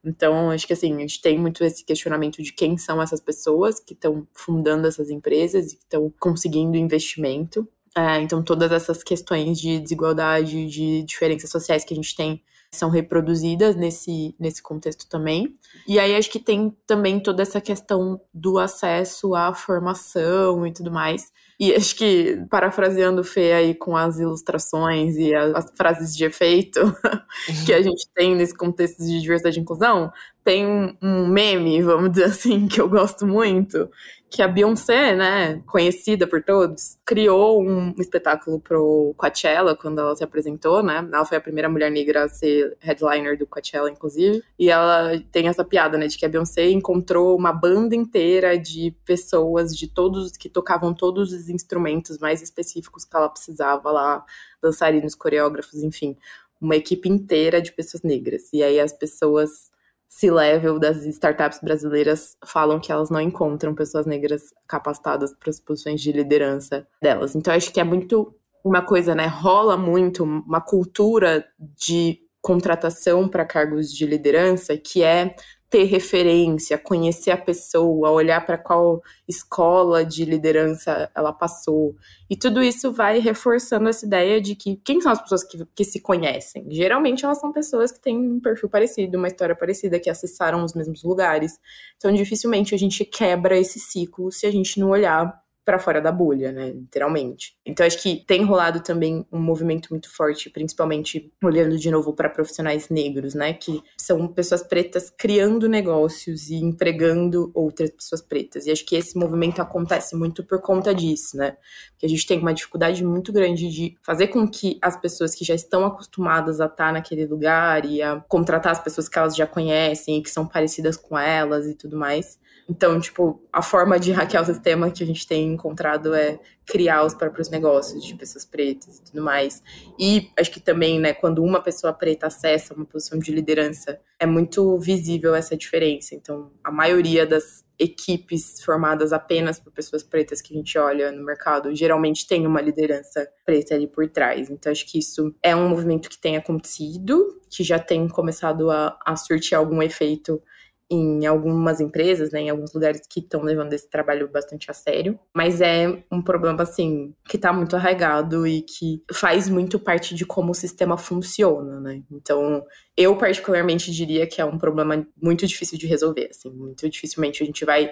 [0.03, 3.79] Então, acho que assim, a gente tem muito esse questionamento de quem são essas pessoas
[3.79, 7.67] que estão fundando essas empresas e que estão conseguindo investimento.
[7.97, 12.43] É, então, todas essas questões de desigualdade, de diferenças sociais que a gente tem
[12.75, 15.53] são reproduzidas nesse, nesse contexto também.
[15.87, 20.91] E aí acho que tem também toda essa questão do acesso à formação e tudo
[20.91, 21.31] mais.
[21.59, 26.25] E acho que, parafraseando o Fê aí com as ilustrações e as, as frases de
[26.25, 26.81] efeito
[27.65, 30.11] que a gente tem nesse contexto de diversidade e inclusão,
[30.43, 33.89] tem um, um meme, vamos dizer assim, que eu gosto muito,
[34.35, 40.25] que a Beyoncé, né, conhecida por todos, criou um espetáculo pro Coachella quando ela se
[40.25, 41.07] apresentou, né?
[41.09, 44.43] Ela foi a primeira mulher negra a ser headliner do Coachella, inclusive.
[44.59, 48.93] E ela tem essa piada, né, de que a Beyoncé encontrou uma banda inteira de
[49.05, 54.25] pessoas de todos que tocavam todos os instrumentos mais específicos que ela precisava lá,
[54.61, 56.17] dançarinos, coreógrafos, enfim,
[56.59, 58.49] uma equipe inteira de pessoas negras.
[58.51, 59.71] E aí as pessoas
[60.07, 66.01] C-level das startups brasileiras falam que elas não encontram pessoas negras capacitadas para as posições
[66.01, 67.35] de liderança delas.
[67.35, 69.27] Então, acho que é muito uma coisa, né?
[69.27, 75.35] Rola muito uma cultura de contratação para cargos de liderança que é
[75.75, 81.93] ter referência, conhecer a pessoa, olhar para qual escola de liderança ela passou.
[82.29, 85.83] E tudo isso vai reforçando essa ideia de que quem são as pessoas que, que
[85.83, 86.65] se conhecem?
[86.71, 90.73] Geralmente elas são pessoas que têm um perfil parecido, uma história parecida, que acessaram os
[90.73, 91.59] mesmos lugares.
[91.97, 96.11] Então, dificilmente a gente quebra esse ciclo se a gente não olhar para fora da
[96.11, 97.57] bolha, né, literalmente.
[97.65, 102.29] Então acho que tem rolado também um movimento muito forte, principalmente olhando de novo para
[102.29, 108.65] profissionais negros, né, que são pessoas pretas criando negócios e empregando outras pessoas pretas.
[108.65, 111.57] E acho que esse movimento acontece muito por conta disso, né?
[111.97, 115.43] Que a gente tem uma dificuldade muito grande de fazer com que as pessoas que
[115.43, 119.47] já estão acostumadas a estar naquele lugar e a contratar as pessoas que elas já
[119.47, 124.11] conhecem e que são parecidas com elas e tudo mais, então, tipo, a forma de
[124.11, 128.45] hackear o sistema que a gente tem encontrado é criar os próprios negócios de pessoas
[128.45, 129.63] pretas e tudo mais.
[129.99, 134.25] E acho que também, né, quando uma pessoa preta acessa uma posição de liderança, é
[134.25, 136.13] muito visível essa diferença.
[136.15, 141.23] Então, a maioria das equipes formadas apenas por pessoas pretas que a gente olha no
[141.23, 144.49] mercado, geralmente tem uma liderança preta ali por trás.
[144.49, 148.97] Então, acho que isso é um movimento que tem acontecido, que já tem começado a,
[149.05, 150.41] a surtir algum efeito
[150.89, 155.19] em algumas empresas, né, em alguns lugares que estão levando esse trabalho bastante a sério,
[155.33, 160.25] mas é um problema assim que está muito arraigado e que faz muito parte de
[160.25, 162.03] como o sistema funciona, né?
[162.11, 162.63] Então,
[162.95, 167.45] eu particularmente diria que é um problema muito difícil de resolver, assim, muito dificilmente a
[167.45, 167.91] gente vai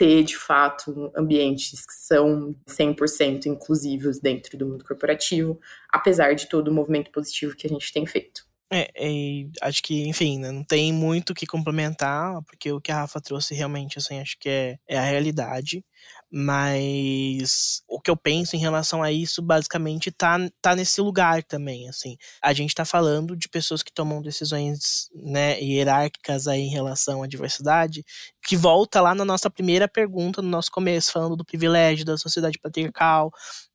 [0.00, 5.60] ter de fato ambientes que são 100% inclusivos dentro do mundo corporativo,
[5.92, 8.49] apesar de todo o movimento positivo que a gente tem feito.
[8.72, 12.92] É, é, acho que, enfim, né, não tem muito o que complementar, porque o que
[12.92, 15.84] a Rafa trouxe realmente, assim, acho que é, é a realidade.
[16.32, 21.88] Mas o que eu penso em relação a isso, basicamente, tá, tá nesse lugar também,
[21.88, 22.16] assim.
[22.40, 27.26] A gente tá falando de pessoas que tomam decisões, né, hierárquicas aí em relação à
[27.26, 28.04] diversidade,
[28.46, 32.58] que volta lá na nossa primeira pergunta, no nosso começo, falando do privilégio da sociedade
[32.60, 33.32] patriarcal,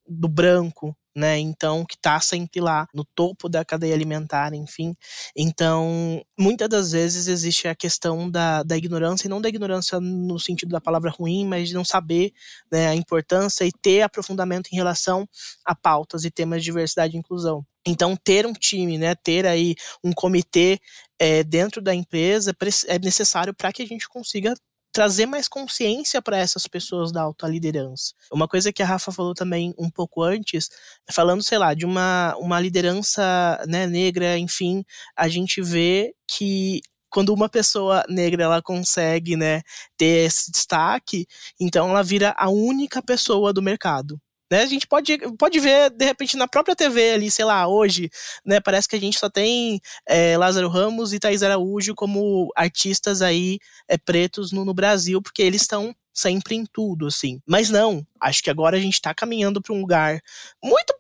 [0.08, 1.40] do branco, né?
[1.40, 4.96] Então, que está sempre lá no topo da cadeia alimentar, enfim.
[5.36, 10.38] Então, muitas das vezes existe a questão da, da ignorância, e não da ignorância no
[10.38, 12.34] sentido da palavra ruim, mas de não saber
[12.72, 15.28] né, a importância e ter aprofundamento em relação
[15.64, 17.66] a pautas e temas de diversidade e inclusão.
[17.88, 20.80] Então, ter um time, né, ter aí um comitê
[21.20, 22.54] é, dentro da empresa
[22.88, 24.54] é necessário para que a gente consiga
[24.96, 28.14] trazer mais consciência para essas pessoas da alta liderança.
[28.32, 30.70] Uma coisa que a Rafa falou também um pouco antes,
[31.12, 36.80] falando, sei lá, de uma, uma liderança né, negra, enfim, a gente vê que
[37.10, 39.64] quando uma pessoa negra ela consegue, né,
[39.98, 41.28] ter esse destaque,
[41.60, 44.18] então ela vira a única pessoa do mercado.
[44.52, 48.10] Né, a gente pode, pode ver, de repente, na própria TV ali, sei lá, hoje,
[48.46, 48.60] né?
[48.60, 53.60] Parece que a gente só tem é, Lázaro Ramos e Thaís Araújo como artistas aí
[53.88, 57.42] é, pretos no, no Brasil, porque eles estão sempre em tudo, assim.
[57.46, 60.22] Mas não, acho que agora a gente está caminhando para um lugar
[60.64, 60.96] muito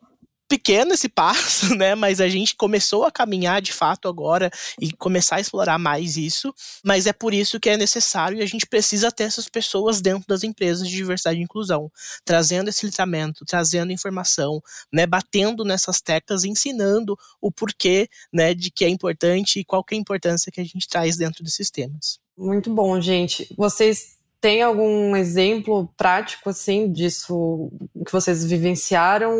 [0.48, 1.96] pequeno esse passo, né?
[1.96, 6.54] Mas a gente começou a caminhar de fato agora e começar a explorar mais isso.
[6.84, 10.28] Mas é por isso que é necessário e a gente precisa ter essas pessoas dentro
[10.28, 11.92] das empresas de diversidade e inclusão,
[12.24, 15.06] trazendo esse letramento, trazendo informação, né?
[15.06, 18.54] Batendo nessas teclas, ensinando o porquê, né?
[18.54, 21.44] De que é importante e qual que é a importância que a gente traz dentro
[21.44, 22.20] desses temas.
[22.38, 23.48] Muito bom, gente.
[23.56, 24.15] Vocês
[24.46, 27.72] tem algum exemplo prático, assim, disso
[28.06, 29.36] que vocês vivenciaram?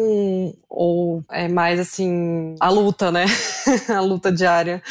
[0.68, 3.26] Ou é mais, assim, a luta, né?
[3.88, 4.82] a luta diária?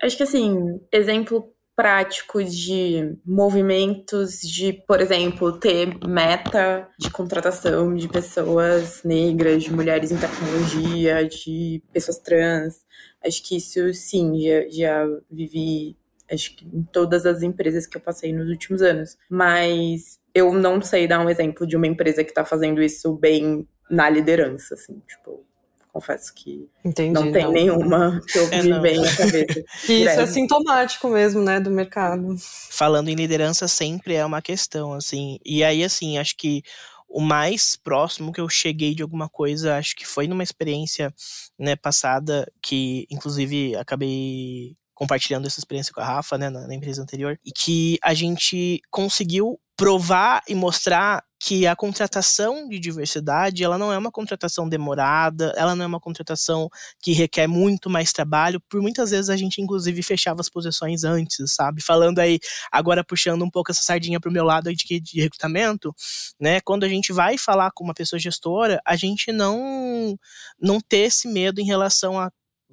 [0.00, 8.06] Acho que, assim, exemplo prático de movimentos de, por exemplo, ter meta de contratação de
[8.06, 12.82] pessoas negras, de mulheres em tecnologia, de pessoas trans.
[13.26, 15.96] Acho que isso, sim, já, já vivi
[16.30, 19.16] acho que em todas as empresas que eu passei nos últimos anos.
[19.28, 23.66] Mas eu não sei dar um exemplo de uma empresa que está fazendo isso bem
[23.90, 25.44] na liderança, assim, tipo,
[25.92, 27.52] confesso que Entendi, não tem não.
[27.52, 29.64] nenhuma que eu é, vi bem na cabeça.
[29.84, 32.34] isso é sintomático mesmo, né, do mercado.
[32.70, 35.38] Falando em liderança sempre é uma questão, assim.
[35.44, 36.62] E aí, assim, acho que
[37.06, 41.12] o mais próximo que eu cheguei de alguma coisa, acho que foi numa experiência
[41.58, 47.02] né, passada, que inclusive acabei compartilhando essa experiência com a Rafa, né, na, na empresa
[47.02, 53.76] anterior, e que a gente conseguiu provar e mostrar que a contratação de diversidade, ela
[53.76, 56.68] não é uma contratação demorada, ela não é uma contratação
[57.02, 61.52] que requer muito mais trabalho, por muitas vezes a gente inclusive fechava as posições antes,
[61.52, 61.82] sabe?
[61.82, 62.38] Falando aí,
[62.70, 65.92] agora puxando um pouco essa sardinha pro meu lado de, de recrutamento,
[66.38, 66.60] né?
[66.60, 70.16] Quando a gente vai falar com uma pessoa gestora, a gente não
[70.60, 72.30] não ter esse medo em relação a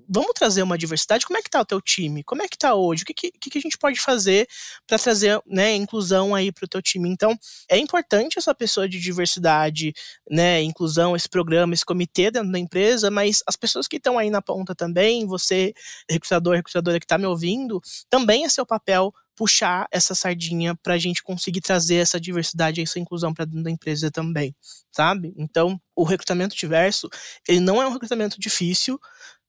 [0.10, 1.26] vamos trazer uma diversidade.
[1.26, 2.24] Como é que tá o teu time?
[2.24, 3.04] Como é que tá hoje?
[3.04, 4.48] O que, que, que a gente pode fazer
[4.88, 7.08] para trazer né, inclusão aí para o teu time?
[7.08, 7.38] Então,
[7.70, 9.94] é importante essa pessoa de diversidade,
[10.30, 14.32] né, inclusão, esse programa, esse comitê dentro da empresa, mas as pessoas que estão aí
[14.32, 15.74] na ponta também, você,
[16.10, 17.80] recrutador, recrutadora que está me ouvindo,
[18.10, 23.00] também é seu papel puxar essa sardinha para a gente conseguir trazer essa diversidade essa
[23.00, 24.54] inclusão para dentro da empresa também,
[24.92, 25.34] sabe?
[25.38, 27.08] Então, o recrutamento diverso,
[27.48, 29.00] ele não é um recrutamento difícil,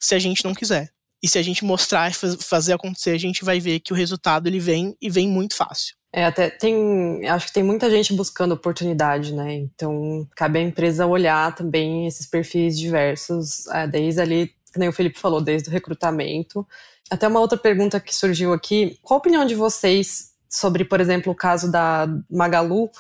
[0.00, 0.90] se a gente não quiser.
[1.22, 4.46] E se a gente mostrar e fazer acontecer, a gente vai ver que o resultado
[4.46, 5.94] ele vem e vem muito fácil.
[6.12, 7.28] É, até tem.
[7.28, 9.54] Acho que tem muita gente buscando oportunidade, né?
[9.54, 15.20] Então, cabe à empresa olhar também esses perfis diversos, é, desde ali, nem o Felipe
[15.20, 16.66] falou, desde o recrutamento.
[17.08, 21.32] Até uma outra pergunta que surgiu aqui: qual a opinião de vocês sobre, por exemplo,
[21.32, 22.90] o caso da Magalu?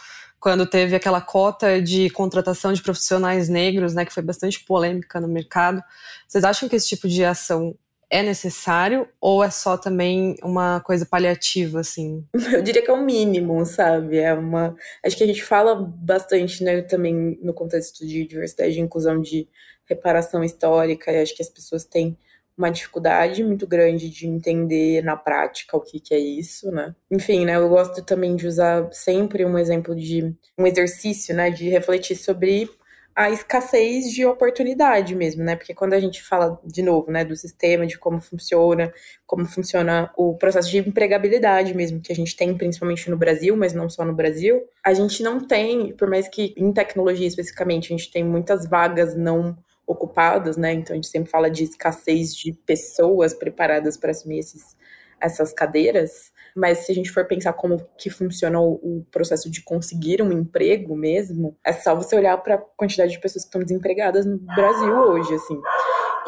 [0.40, 5.28] Quando teve aquela cota de contratação de profissionais negros, né, que foi bastante polêmica no
[5.28, 5.82] mercado.
[6.26, 7.76] Vocês acham que esse tipo de ação
[8.08, 12.24] é necessário ou é só também uma coisa paliativa, assim?
[12.52, 14.18] Eu diria que é o mínimo, sabe?
[14.18, 14.74] É uma.
[15.04, 19.46] Acho que a gente fala bastante, né, também no contexto de diversidade e inclusão de
[19.84, 22.16] reparação histórica, e acho que as pessoas têm
[22.60, 26.94] uma dificuldade muito grande de entender na prática o que, que é isso, né?
[27.10, 31.68] Enfim, né, eu gosto também de usar sempre um exemplo de um exercício, né, de
[31.70, 32.68] refletir sobre
[33.16, 35.56] a escassez de oportunidade mesmo, né?
[35.56, 38.92] Porque quando a gente fala de novo, né, do sistema, de como funciona,
[39.26, 43.72] como funciona o processo de empregabilidade mesmo que a gente tem principalmente no Brasil, mas
[43.72, 47.96] não só no Brasil, a gente não tem, por mais que em tecnologia especificamente a
[47.96, 49.56] gente tem muitas vagas não
[49.90, 50.72] ocupados, né?
[50.72, 54.76] Então a gente sempre fala de escassez de pessoas preparadas para assumir esses,
[55.20, 56.32] essas cadeiras.
[56.54, 60.30] Mas se a gente for pensar como que funciona o, o processo de conseguir um
[60.30, 64.38] emprego mesmo, é só você olhar para a quantidade de pessoas que estão desempregadas no
[64.38, 65.60] Brasil hoje, assim.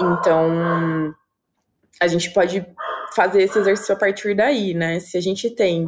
[0.01, 1.15] Então,
[2.01, 2.67] a gente pode
[3.15, 4.99] fazer esse exercício a partir daí, né?
[4.99, 5.87] Se a gente tem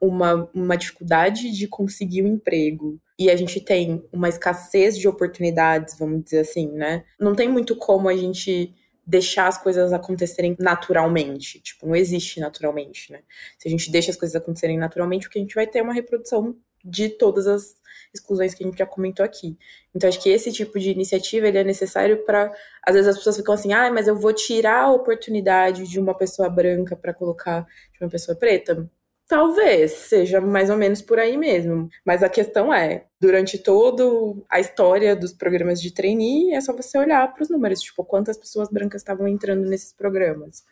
[0.00, 5.98] uma, uma dificuldade de conseguir um emprego e a gente tem uma escassez de oportunidades,
[5.98, 7.04] vamos dizer assim, né?
[7.18, 8.74] Não tem muito como a gente
[9.06, 11.60] deixar as coisas acontecerem naturalmente.
[11.60, 13.20] Tipo, não existe naturalmente, né?
[13.58, 15.82] Se a gente deixa as coisas acontecerem naturalmente, o que a gente vai ter é
[15.82, 17.76] uma reprodução de todas as
[18.12, 19.56] exclusões que a gente já comentou aqui.
[19.94, 22.52] Então, acho que esse tipo de iniciativa ele é necessário para.
[22.86, 26.14] Às vezes as pessoas ficam assim, ah, mas eu vou tirar a oportunidade de uma
[26.14, 28.88] pessoa branca para colocar de uma pessoa preta
[29.26, 31.88] Talvez seja mais ou menos por aí mesmo.
[32.04, 34.04] Mas a questão é, durante toda
[34.50, 38.36] a história dos programas de trainee, é só você olhar para os números, tipo, quantas
[38.36, 40.62] pessoas brancas estavam entrando nesses programas.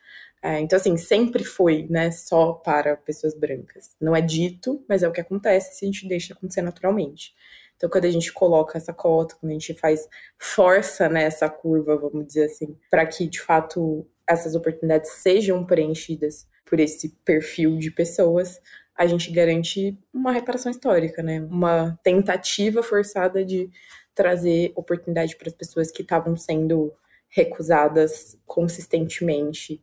[0.42, 3.96] É, então, assim, sempre foi, né, só para pessoas brancas.
[4.00, 7.32] Não é dito, mas é o que acontece se a gente deixa acontecer naturalmente.
[7.76, 10.06] Então, quando a gente coloca essa cota, quando a gente faz
[10.38, 16.80] força nessa curva, vamos dizer assim, para que de fato essas oportunidades sejam preenchidas por
[16.80, 18.58] esse perfil de pessoas,
[18.96, 21.38] a gente garante uma reparação histórica, né?
[21.42, 23.68] Uma tentativa forçada de
[24.14, 26.90] trazer oportunidade para as pessoas que estavam sendo
[27.28, 29.82] recusadas consistentemente,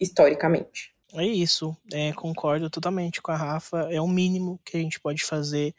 [0.00, 0.93] historicamente.
[1.16, 3.86] É isso, é, concordo totalmente com a Rafa.
[3.88, 5.72] É o mínimo que a gente pode fazer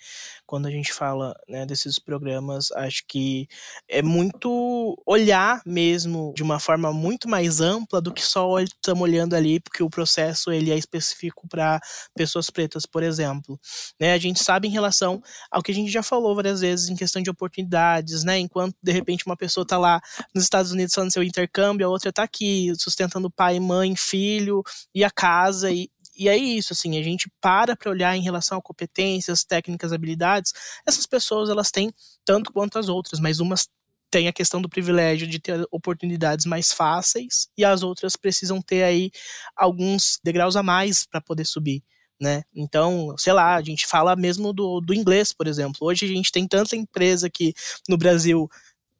[0.45, 2.71] quando a gente fala né, desses programas.
[2.71, 3.45] Acho que
[3.85, 9.35] é muito olhar mesmo de uma forma muito mais ampla do que só estamos olhando
[9.35, 11.81] ali, porque o processo ele é específico para
[12.15, 13.59] pessoas pretas, por exemplo.
[13.99, 15.21] Né, a gente sabe em relação
[15.51, 18.39] ao que a gente já falou várias vezes em questão de oportunidades, né?
[18.39, 19.99] Enquanto de repente uma pessoa está lá
[20.33, 24.63] nos Estados Unidos fazendo seu intercâmbio, a outra está aqui sustentando pai, mãe, filho
[24.93, 28.59] e a casa e, e é isso, assim, a gente para para olhar em relação
[28.59, 30.53] a competências, técnicas, habilidades.
[30.85, 31.91] Essas pessoas, elas têm
[32.23, 33.67] tanto quanto as outras, mas umas
[34.11, 38.83] têm a questão do privilégio de ter oportunidades mais fáceis e as outras precisam ter
[38.83, 39.11] aí
[39.55, 41.83] alguns degraus a mais para poder subir.
[42.21, 42.43] Né?
[42.55, 45.79] Então, sei lá, a gente fala mesmo do, do inglês, por exemplo.
[45.81, 47.53] Hoje a gente tem tanta empresa que
[47.89, 48.47] no Brasil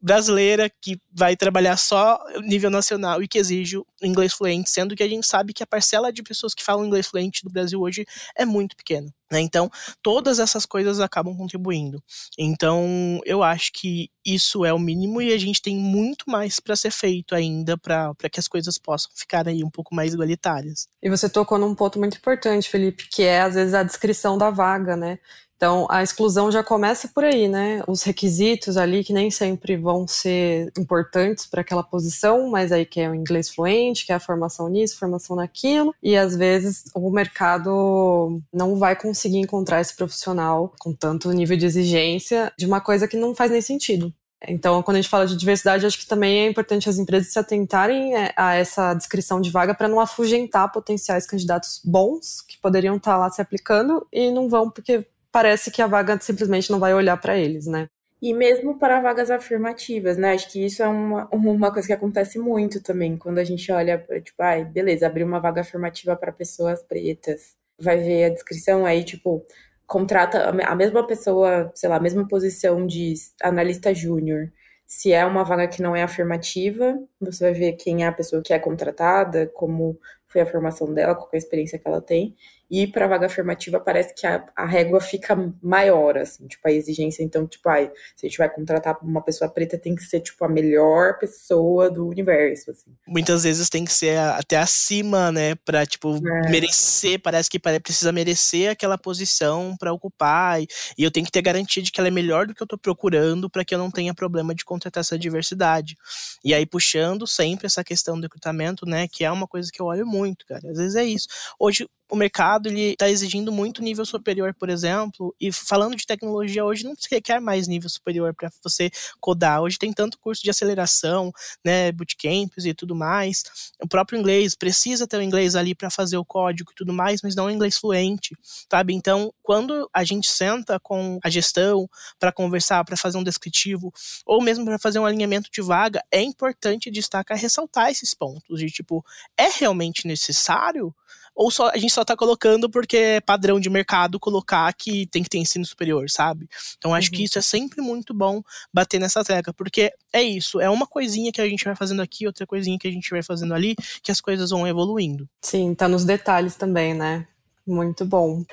[0.05, 5.07] brasileira que vai trabalhar só nível nacional e que exige inglês fluente, sendo que a
[5.07, 8.05] gente sabe que a parcela de pessoas que falam inglês fluente no Brasil hoje
[8.37, 9.11] é muito pequena.
[9.31, 9.41] Né?
[9.41, 9.67] Então,
[10.03, 12.03] todas essas coisas acabam contribuindo.
[12.37, 16.75] Então, eu acho que isso é o mínimo e a gente tem muito mais para
[16.75, 20.87] ser feito ainda para que as coisas possam ficar aí um pouco mais igualitárias.
[21.01, 24.51] E você tocou num ponto muito importante, Felipe, que é às vezes a descrição da
[24.51, 25.17] vaga, né?
[25.55, 27.81] Então, a exclusão já começa por aí, né?
[27.87, 32.99] Os requisitos ali que nem sempre vão ser importantes para aquela posição, mas aí que
[32.99, 37.09] é o inglês fluente, que é a formação nisso, formação naquilo, e às vezes o
[37.09, 43.07] mercado não vai conseguir encontrar esse profissional com tanto nível de exigência de uma coisa
[43.07, 44.13] que não faz nem sentido.
[44.47, 47.39] Então, quando a gente fala de diversidade, acho que também é importante as empresas se
[47.39, 52.97] atentarem é, a essa descrição de vaga para não afugentar potenciais candidatos bons que poderiam
[52.97, 56.93] estar lá se aplicando e não vão porque parece que a vaga simplesmente não vai
[56.93, 57.89] olhar para eles, né?
[58.21, 60.31] E mesmo para vagas afirmativas, né?
[60.31, 63.97] Acho que isso é uma, uma coisa que acontece muito também, quando a gente olha,
[64.23, 67.53] tipo, ai, beleza, abrir uma vaga afirmativa para pessoas pretas.
[67.77, 69.45] Vai ver a descrição aí, tipo,
[69.85, 73.13] contrata a mesma pessoa, sei lá, a mesma posição de
[73.43, 74.49] analista júnior.
[74.87, 78.41] Se é uma vaga que não é afirmativa, você vai ver quem é a pessoa
[78.41, 82.35] que é contratada, como foi a formação dela, qual é a experiência que ela tem.
[82.69, 87.21] E para vaga afirmativa parece que a, a, régua fica maior, assim, tipo, a exigência,
[87.21, 90.43] então, tipo, ai, se a gente vai contratar uma pessoa preta, tem que ser, tipo,
[90.43, 92.91] a melhor pessoa do universo, assim.
[93.07, 96.49] Muitas vezes tem que ser até acima, né, pra, tipo, é.
[96.49, 101.43] merecer, parece que precisa merecer aquela posição para ocupar, e, e, eu tenho que ter
[101.43, 103.91] garantia de que ela é melhor do que eu tô procurando para que eu não
[103.91, 105.95] tenha problema de contratar essa diversidade.
[106.43, 109.85] E aí, puxando sempre essa questão do recrutamento, né, que é uma coisa que eu
[109.85, 111.27] olho muito, cara, às vezes é isso.
[111.59, 116.63] Hoje, o mercado ele está exigindo muito nível superior, por exemplo, e falando de tecnologia
[116.63, 119.61] hoje não se requer mais nível superior para você codar.
[119.61, 121.31] Hoje tem tanto curso de aceleração,
[121.63, 123.43] né, bootcamps e tudo mais.
[123.81, 127.21] O próprio inglês precisa ter o inglês ali para fazer o código e tudo mais,
[127.23, 128.37] mas não o inglês fluente,
[128.69, 128.93] sabe?
[128.93, 131.89] Então, quando a gente senta com a gestão
[132.19, 133.91] para conversar, para fazer um descritivo,
[134.25, 138.67] ou mesmo para fazer um alinhamento de vaga, é importante destacar, ressaltar esses pontos de
[138.67, 139.03] tipo,
[139.37, 140.93] é realmente necessário?
[141.35, 145.21] Ou só a gente só tá colocando porque é padrão de mercado colocar que tem
[145.21, 146.47] que ter ensino superior, sabe?
[146.77, 147.17] Então acho uhum.
[147.17, 148.41] que isso é sempre muito bom
[148.73, 152.25] bater nessa tecla, porque é isso, é uma coisinha que a gente vai fazendo aqui,
[152.25, 155.27] outra coisinha que a gente vai fazendo ali, que as coisas vão evoluindo.
[155.41, 157.27] Sim, tá nos detalhes também, né?
[157.67, 158.45] Muito bom.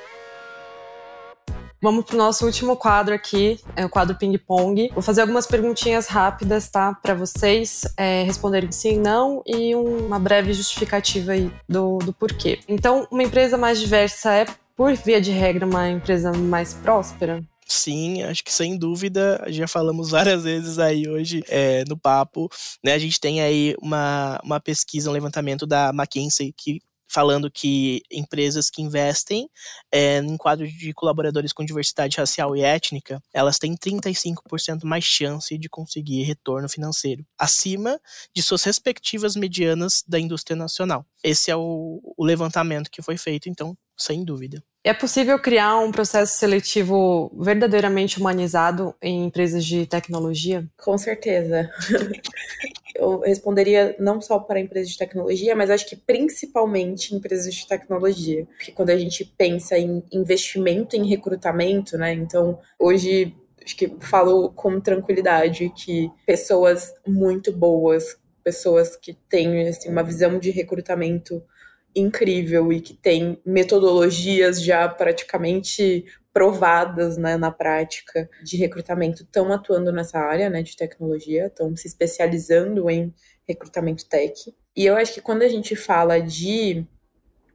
[1.82, 4.88] Vamos pro nosso último quadro aqui, é o quadro ping-pong.
[4.94, 6.94] Vou fazer algumas perguntinhas rápidas, tá?
[6.94, 12.60] Para vocês é, responderem sim, não e uma breve justificativa aí do, do porquê.
[12.68, 17.42] Então, uma empresa mais diversa é, por via de regra, uma empresa mais próspera?
[17.66, 22.48] Sim, acho que sem dúvida, já falamos várias vezes aí hoje é, no papo,
[22.84, 22.92] né?
[22.92, 26.78] A gente tem aí uma, uma pesquisa, um levantamento da McKinsey que
[27.12, 29.48] falando que empresas que investem
[29.92, 35.56] é, em quadro de colaboradores com diversidade racial e étnica, elas têm 35% mais chance
[35.58, 38.00] de conseguir retorno financeiro, acima
[38.34, 41.04] de suas respectivas medianas da indústria nacional.
[41.22, 44.62] Esse é o, o levantamento que foi feito, então, sem dúvida.
[44.84, 50.68] É possível criar um processo seletivo verdadeiramente humanizado em empresas de tecnologia?
[50.76, 51.70] Com certeza.
[52.94, 57.66] Eu responderia não só para empresas de tecnologia, mas acho que principalmente em empresas de
[57.66, 58.46] tecnologia.
[58.56, 62.12] Porque quando a gente pensa em investimento em recrutamento, né?
[62.12, 63.34] Então, hoje
[63.64, 70.38] acho que falo com tranquilidade que pessoas muito boas, pessoas que têm assim, uma visão
[70.38, 71.42] de recrutamento
[71.94, 79.92] incrível e que tem metodologias já praticamente provadas né, na prática de recrutamento estão atuando
[79.92, 83.12] nessa área né, de tecnologia, estão se especializando em
[83.46, 84.54] recrutamento tech.
[84.74, 86.86] E eu acho que quando a gente fala de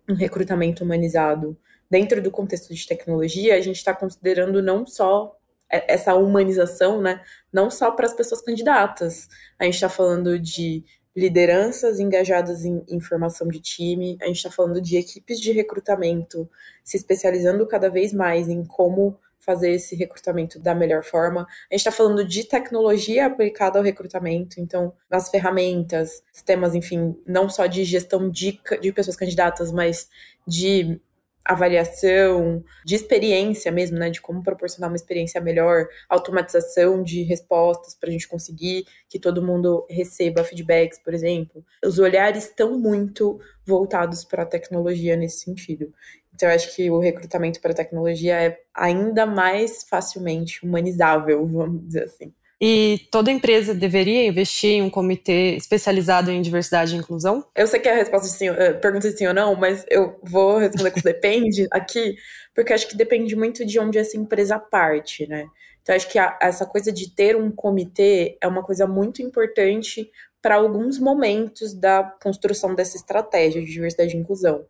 [0.07, 1.57] um recrutamento humanizado
[1.89, 5.35] dentro do contexto de tecnologia, a gente está considerando não só
[5.69, 7.21] essa humanização, né,
[7.51, 9.27] não só para as pessoas candidatas.
[9.59, 10.85] A gente está falando de
[11.17, 16.47] lideranças engajadas em, em formação de time, a gente está falando de equipes de recrutamento
[16.83, 21.41] se especializando cada vez mais em como fazer esse recrutamento da melhor forma.
[21.41, 27.49] A gente está falando de tecnologia aplicada ao recrutamento, então, as ferramentas, sistemas, enfim, não
[27.49, 30.09] só de gestão de, de pessoas candidatas, mas
[30.45, 31.01] de
[31.47, 34.09] avaliação, de experiência mesmo, né?
[34.09, 39.41] De como proporcionar uma experiência melhor, automatização de respostas para a gente conseguir que todo
[39.41, 41.65] mundo receba feedbacks, por exemplo.
[41.83, 45.93] Os olhares estão muito voltados para a tecnologia nesse sentido.
[46.33, 51.87] Então, eu acho que o recrutamento para a tecnologia é ainda mais facilmente humanizável, vamos
[51.87, 52.31] dizer assim.
[52.59, 57.45] E toda empresa deveria investir em um comitê especializado em diversidade e inclusão?
[57.55, 60.19] Eu sei que a resposta é sim, eh, pergunta é sim ou não, mas eu
[60.23, 62.15] vou responder com depende aqui,
[62.55, 65.47] porque acho que depende muito de onde essa empresa parte, né?
[65.83, 70.11] Então, acho que a, essa coisa de ter um comitê é uma coisa muito importante
[70.41, 74.65] para alguns momentos da construção dessa estratégia de diversidade e inclusão.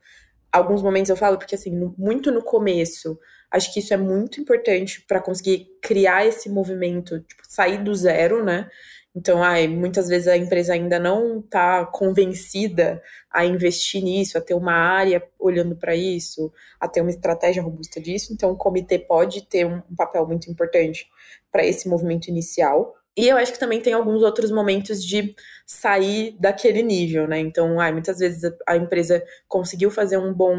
[0.51, 3.17] Alguns momentos eu falo porque, assim, no, muito no começo,
[3.51, 8.43] Acho que isso é muito importante para conseguir criar esse movimento, tipo, sair do zero,
[8.43, 8.69] né?
[9.15, 14.53] Então, ai, muitas vezes a empresa ainda não está convencida a investir nisso, a ter
[14.53, 18.31] uma área olhando para isso, a ter uma estratégia robusta disso.
[18.31, 21.07] Então, o comitê pode ter um, um papel muito importante
[21.51, 22.96] para esse movimento inicial.
[23.17, 25.33] E eu acho que também tem alguns outros momentos de
[25.65, 27.39] sair daquele nível, né?
[27.39, 30.55] Então, ah, muitas vezes a empresa conseguiu fazer um bom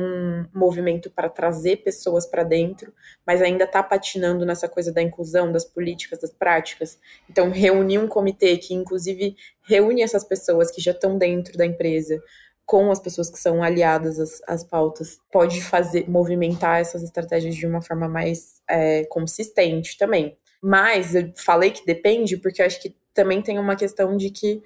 [0.52, 2.92] movimento para trazer pessoas para dentro,
[3.24, 6.98] mas ainda está patinando nessa coisa da inclusão, das políticas, das práticas.
[7.30, 12.20] Então, reunir um comitê que, inclusive, reúne essas pessoas que já estão dentro da empresa
[12.66, 17.66] com as pessoas que são aliadas às, às pautas, pode fazer movimentar essas estratégias de
[17.68, 20.36] uma forma mais é, consistente também.
[20.62, 24.62] Mas eu falei que depende, porque eu acho que também tem uma questão de que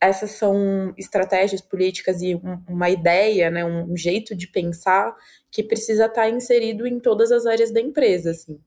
[0.00, 2.34] essas são estratégias políticas e
[2.68, 5.14] uma ideia, né, um jeito de pensar
[5.48, 8.60] que precisa estar inserido em todas as áreas da empresa, assim.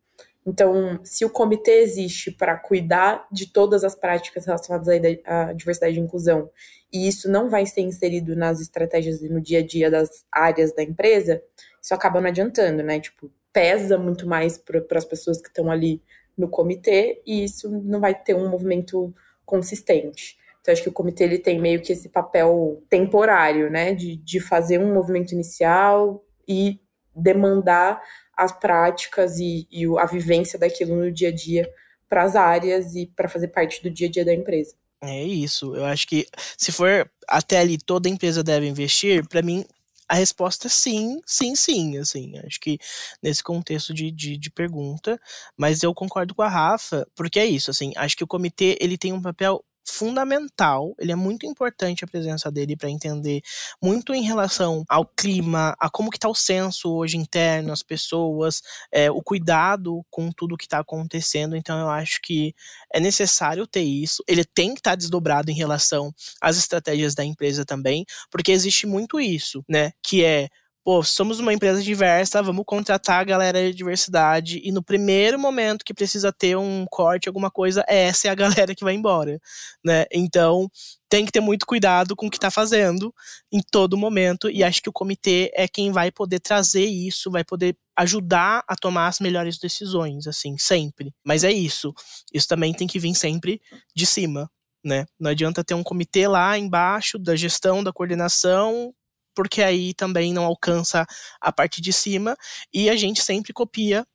[0.48, 4.88] Então, se o comitê existe para cuidar de todas as práticas relacionadas
[5.26, 6.50] à diversidade e inclusão,
[6.94, 10.72] e isso não vai ser inserido nas estratégias e no dia a dia das áreas
[10.74, 11.42] da empresa,
[11.82, 13.00] isso acaba não adiantando, né?
[13.00, 16.02] Tipo, pesa muito mais para as pessoas que estão ali
[16.38, 19.14] no comitê e isso não vai ter um movimento
[19.46, 20.38] consistente.
[20.62, 24.40] Então, acho que o comitê ele tem meio que esse papel temporário, né, de, de
[24.40, 26.80] fazer um movimento inicial e
[27.16, 28.02] demandar
[28.36, 31.70] as práticas e, e a vivência daquilo no dia a dia
[32.10, 34.76] para as áreas e para fazer parte do dia a dia da empresa.
[35.02, 35.76] É isso.
[35.76, 36.28] Eu acho que
[36.58, 39.66] se for até ali toda empresa deve investir, para mim
[40.08, 42.78] a resposta é sim, sim, sim, assim, acho que
[43.22, 45.20] nesse contexto de, de, de, pergunta,
[45.58, 48.98] mas eu concordo com a Rafa, porque é isso, assim, acho que o comitê, ele
[48.98, 53.42] tem um papel fundamental, ele é muito importante a presença dele para entender
[53.82, 58.62] muito em relação ao clima, a como que tá o senso hoje interno, as pessoas,
[58.92, 61.56] é, o cuidado com tudo que está acontecendo.
[61.56, 62.54] Então eu acho que
[62.94, 64.24] é necessário ter isso.
[64.28, 68.88] Ele tem que estar tá desdobrado em relação às estratégias da empresa também, porque existe
[68.88, 69.92] muito isso, né?
[70.02, 70.50] Que é
[70.86, 75.84] pô, somos uma empresa diversa, vamos contratar a galera de diversidade, e no primeiro momento
[75.84, 78.36] que precisa ter um corte, alguma coisa, essa é a
[78.70, 79.42] galera que vai embora,
[79.84, 80.06] né?
[80.14, 80.70] Então,
[81.10, 83.12] tem que ter muito cuidado com o que está fazendo
[83.52, 87.44] em todo momento, e acho que o comitê é quem vai poder trazer isso, vai
[87.44, 91.12] poder ajudar a tomar as melhores decisões, assim, sempre.
[91.26, 91.94] Mas é isso.
[92.32, 93.60] Isso também tem que vir sempre
[93.96, 94.52] de cima,
[94.84, 95.06] né?
[95.20, 98.94] Não adianta ter um comitê lá embaixo da gestão, da coordenação,
[99.36, 101.06] porque aí também não alcança
[101.42, 102.36] a parte de cima
[102.74, 104.06] e a gente sempre copia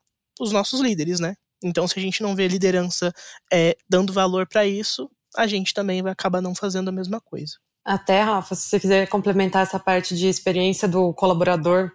[0.40, 1.34] os nossos líderes, né?
[1.62, 3.12] Então, se a gente não vê liderança
[3.52, 7.54] é, dando valor para isso, a gente também vai acabar não fazendo a mesma coisa.
[7.84, 11.92] Até, Rafa, se você quiser complementar essa parte de experiência do colaborador,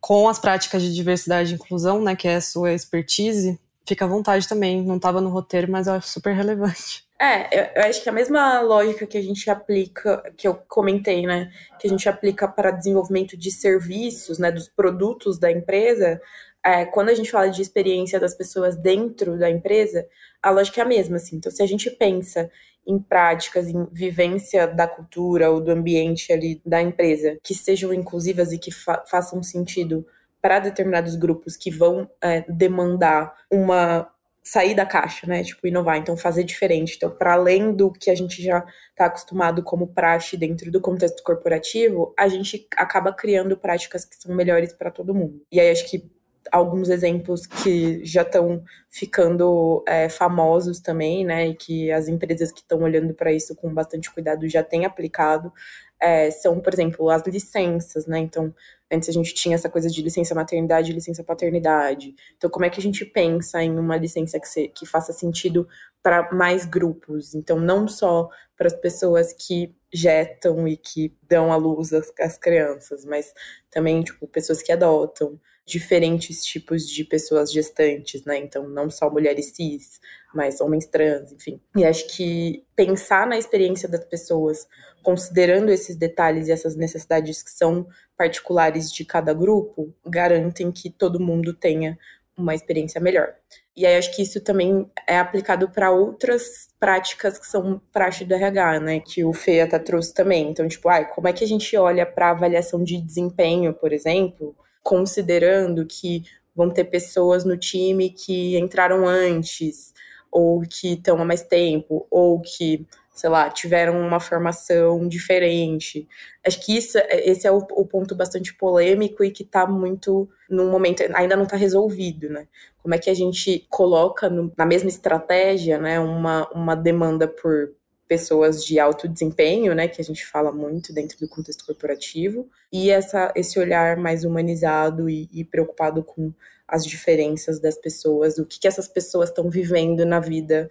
[0.00, 4.08] com as práticas de diversidade e inclusão, né, que é a sua expertise, fica à
[4.08, 4.82] vontade também.
[4.82, 7.04] Não estava no roteiro, mas eu acho super relevante.
[7.20, 11.52] É, eu, acho que a mesma lógica que a gente aplica, que eu comentei, né,
[11.78, 16.18] que a gente aplica para desenvolvimento de serviços, né, dos produtos da empresa,
[16.64, 20.06] é, quando a gente fala de experiência das pessoas dentro da empresa,
[20.42, 21.36] a lógica é a mesma, assim.
[21.36, 22.50] Então, se a gente pensa
[22.86, 28.50] em práticas, em vivência da cultura ou do ambiente ali da empresa, que sejam inclusivas
[28.52, 30.06] e que fa façam sentido
[30.40, 34.10] para determinados grupos que vão é, demandar uma
[34.42, 35.42] sair da caixa, né?
[35.44, 36.96] Tipo, inovar, então fazer diferente.
[36.96, 41.22] Então, para além do que a gente já está acostumado como praxe dentro do contexto
[41.22, 45.42] corporativo, a gente acaba criando práticas que são melhores para todo mundo.
[45.52, 46.10] E aí acho que
[46.50, 51.48] alguns exemplos que já estão ficando é, famosos também, né?
[51.48, 55.52] E que as empresas que estão olhando para isso com bastante cuidado já têm aplicado.
[56.00, 58.18] É, são, por exemplo, as licenças, né?
[58.18, 58.54] Então,
[58.90, 62.14] Antes a gente tinha essa coisa de licença maternidade e licença paternidade.
[62.36, 65.68] Então, como é que a gente pensa em uma licença que, se, que faça sentido
[66.02, 67.34] para mais grupos?
[67.34, 72.36] Então, não só para as pessoas que getam e que dão à luz as, as
[72.36, 73.32] crianças, mas
[73.70, 75.40] também, tipo, pessoas que adotam,
[75.70, 78.36] diferentes tipos de pessoas gestantes, né?
[78.38, 80.00] Então, não só mulheres cis,
[80.34, 81.60] mas homens trans, enfim.
[81.76, 84.66] E acho que pensar na experiência das pessoas,
[85.02, 91.20] considerando esses detalhes e essas necessidades que são particulares de cada grupo, garantem que todo
[91.20, 91.96] mundo tenha
[92.36, 93.34] uma experiência melhor.
[93.76, 98.34] E aí acho que isso também é aplicado para outras práticas que são praxe do
[98.34, 99.00] RH, né?
[99.00, 100.50] Que o Fê até trouxe também.
[100.50, 104.56] Então, tipo, ai, como é que a gente olha para avaliação de desempenho, por exemplo,
[104.82, 106.24] considerando que
[106.54, 109.92] vão ter pessoas no time que entraram antes,
[110.30, 116.06] ou que estão há mais tempo, ou que, sei lá, tiveram uma formação diferente.
[116.46, 120.70] Acho que isso, esse é o, o ponto bastante polêmico e que está muito num
[120.70, 122.46] momento, ainda não está resolvido, né?
[122.82, 127.72] Como é que a gente coloca no, na mesma estratégia, né, uma, uma demanda por
[128.10, 132.90] pessoas de alto desempenho, né, que a gente fala muito dentro do contexto corporativo, e
[132.90, 136.32] essa, esse olhar mais humanizado e, e preocupado com
[136.66, 140.68] as diferenças das pessoas, o que, que essas pessoas estão vivendo na vida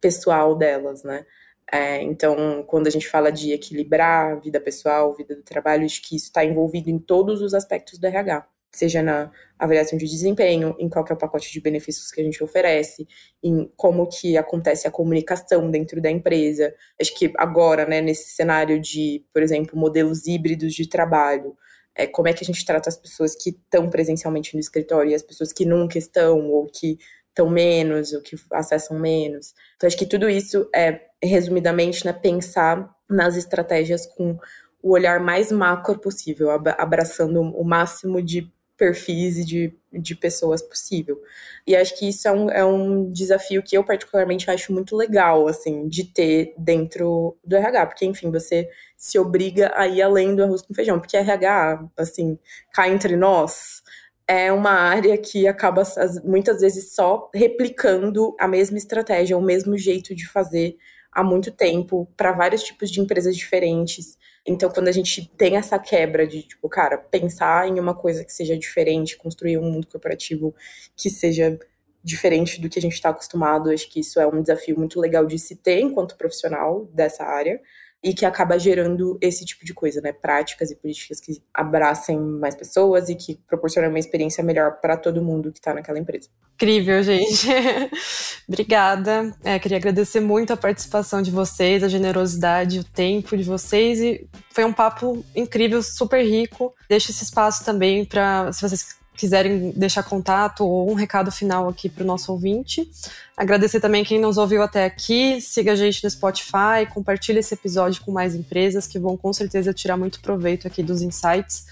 [0.00, 1.26] pessoal delas, né?
[1.70, 6.16] É, então, quando a gente fala de equilibrar vida pessoal, vida do trabalho, acho que
[6.16, 10.88] isso está envolvido em todos os aspectos do RH seja na avaliação de desempenho, em
[10.88, 13.06] qual é o pacote de benefícios que a gente oferece,
[13.42, 16.72] em como que acontece a comunicação dentro da empresa.
[17.00, 21.56] Acho que agora, né, nesse cenário de, por exemplo, modelos híbridos de trabalho,
[21.94, 25.14] é, como é que a gente trata as pessoas que estão presencialmente no escritório e
[25.14, 26.96] as pessoas que nunca estão, ou que
[27.28, 29.54] estão menos, ou que acessam menos.
[29.76, 34.38] Então, acho que tudo isso é, resumidamente, né, pensar nas estratégias com
[34.80, 41.20] o olhar mais macro possível, abraçando o máximo de perfis e de, de pessoas possível.
[41.66, 45.48] E acho que isso é um, é um desafio que eu particularmente acho muito legal,
[45.48, 50.42] assim, de ter dentro do RH, porque, enfim, você se obriga a ir além do
[50.42, 52.38] arroz com feijão, porque RH, assim,
[52.72, 53.82] cá entre nós,
[54.26, 55.82] é uma área que acaba
[56.22, 60.76] muitas vezes só replicando a mesma estratégia, o mesmo jeito de fazer
[61.10, 64.17] há muito tempo para vários tipos de empresas diferentes.
[64.48, 68.32] Então, quando a gente tem essa quebra de, tipo, cara, pensar em uma coisa que
[68.32, 70.54] seja diferente, construir um mundo corporativo
[70.96, 71.58] que seja
[72.02, 75.26] diferente do que a gente está acostumado, acho que isso é um desafio muito legal
[75.26, 77.60] de se ter enquanto profissional dessa área
[78.02, 80.12] e que acaba gerando esse tipo de coisa, né?
[80.12, 85.22] Práticas e políticas que abracem mais pessoas e que proporcionam uma experiência melhor para todo
[85.22, 86.28] mundo que está naquela empresa.
[86.54, 87.48] Incrível, gente.
[88.48, 89.34] Obrigada.
[89.44, 94.28] É, queria agradecer muito a participação de vocês, a generosidade, o tempo de vocês e
[94.50, 96.74] foi um papo incrível, super rico.
[96.88, 101.88] Deixo esse espaço também para se vocês quiserem deixar contato ou um recado final aqui
[101.88, 102.88] para o nosso ouvinte.
[103.36, 108.00] Agradecer também quem nos ouviu até aqui, siga a gente no Spotify, compartilhe esse episódio
[108.02, 111.66] com mais empresas que vão com certeza tirar muito proveito aqui dos insights.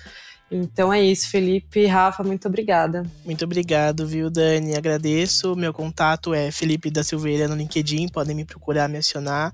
[0.51, 3.05] Então é isso, Felipe e Rafa, muito obrigada.
[3.24, 4.76] Muito obrigado, viu, Dani?
[4.76, 5.57] Agradeço.
[5.57, 9.53] Meu contato é Felipe da Silveira no LinkedIn, podem me procurar, me acionar.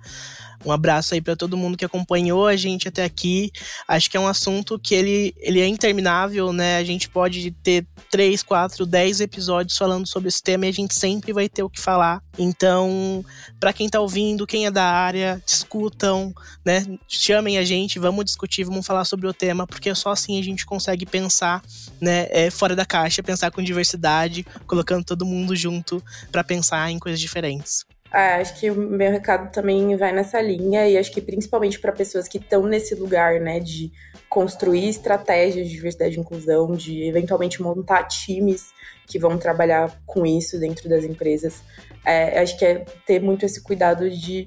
[0.65, 3.51] Um abraço aí para todo mundo que acompanhou a gente até aqui.
[3.87, 6.77] Acho que é um assunto que ele, ele é interminável, né?
[6.77, 10.95] A gente pode ter três, quatro, dez episódios falando sobre esse tema e a gente
[10.95, 12.23] sempre vai ter o que falar.
[12.39, 13.25] Então,
[13.59, 16.33] para quem tá ouvindo, quem é da área, discutam,
[16.65, 16.87] né?
[17.09, 20.65] Chamem a gente, vamos discutir, vamos falar sobre o tema, porque só assim a gente
[20.65, 21.63] consegue pensar,
[22.01, 26.99] né, é, fora da caixa, pensar com diversidade, colocando todo mundo junto para pensar em
[26.99, 27.85] coisas diferentes.
[28.13, 31.91] Ah, acho que o meu recado também vai nessa linha e acho que principalmente para
[31.93, 33.91] pessoas que estão nesse lugar, né, de
[34.29, 38.71] construir estratégias de diversidade e inclusão, de eventualmente montar times
[39.07, 41.63] que vão trabalhar com isso dentro das empresas.
[42.05, 44.47] É, acho que é ter muito esse cuidado de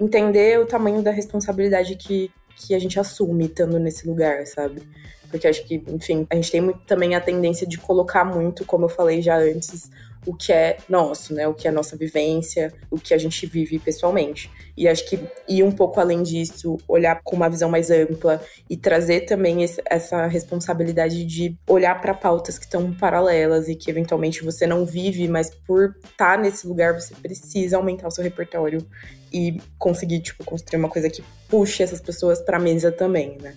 [0.00, 4.82] entender o tamanho da responsabilidade que, que a gente assume estando nesse lugar, sabe?
[5.30, 8.84] Porque acho que, enfim, a gente tem muito, também a tendência de colocar muito, como
[8.84, 9.90] eu falei já antes,
[10.26, 11.46] o que é nosso, né?
[11.46, 14.50] O que é nossa vivência, o que a gente vive pessoalmente.
[14.76, 18.76] E acho que ir um pouco além disso, olhar com uma visão mais ampla e
[18.76, 24.42] trazer também esse, essa responsabilidade de olhar para pautas que estão paralelas e que eventualmente
[24.42, 28.84] você não vive, mas por estar tá nesse lugar você precisa aumentar o seu repertório
[29.32, 33.54] e conseguir tipo construir uma coisa que puxe essas pessoas para a mesa também, né?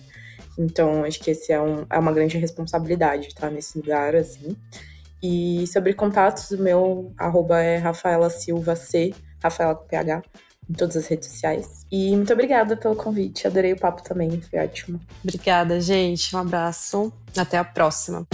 [0.58, 4.56] Então, acho que esse é, um, é uma grande responsabilidade estar nesse lugar, assim.
[5.22, 10.22] E sobre contatos, o meu arroba é Rafaela Silva C, Rafaela com PH,
[10.68, 11.86] em todas as redes sociais.
[11.90, 15.00] E muito obrigada pelo convite, adorei o papo também, foi ótimo.
[15.24, 16.34] Obrigada, gente.
[16.36, 17.12] Um abraço.
[17.36, 18.26] Até a próxima.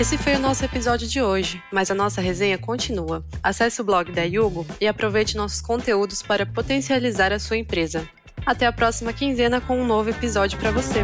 [0.00, 3.22] Esse foi o nosso episódio de hoje, mas a nossa resenha continua.
[3.42, 8.08] Acesse o blog da Yugo e aproveite nossos conteúdos para potencializar a sua empresa.
[8.46, 11.02] Até a próxima quinzena com um novo episódio para você.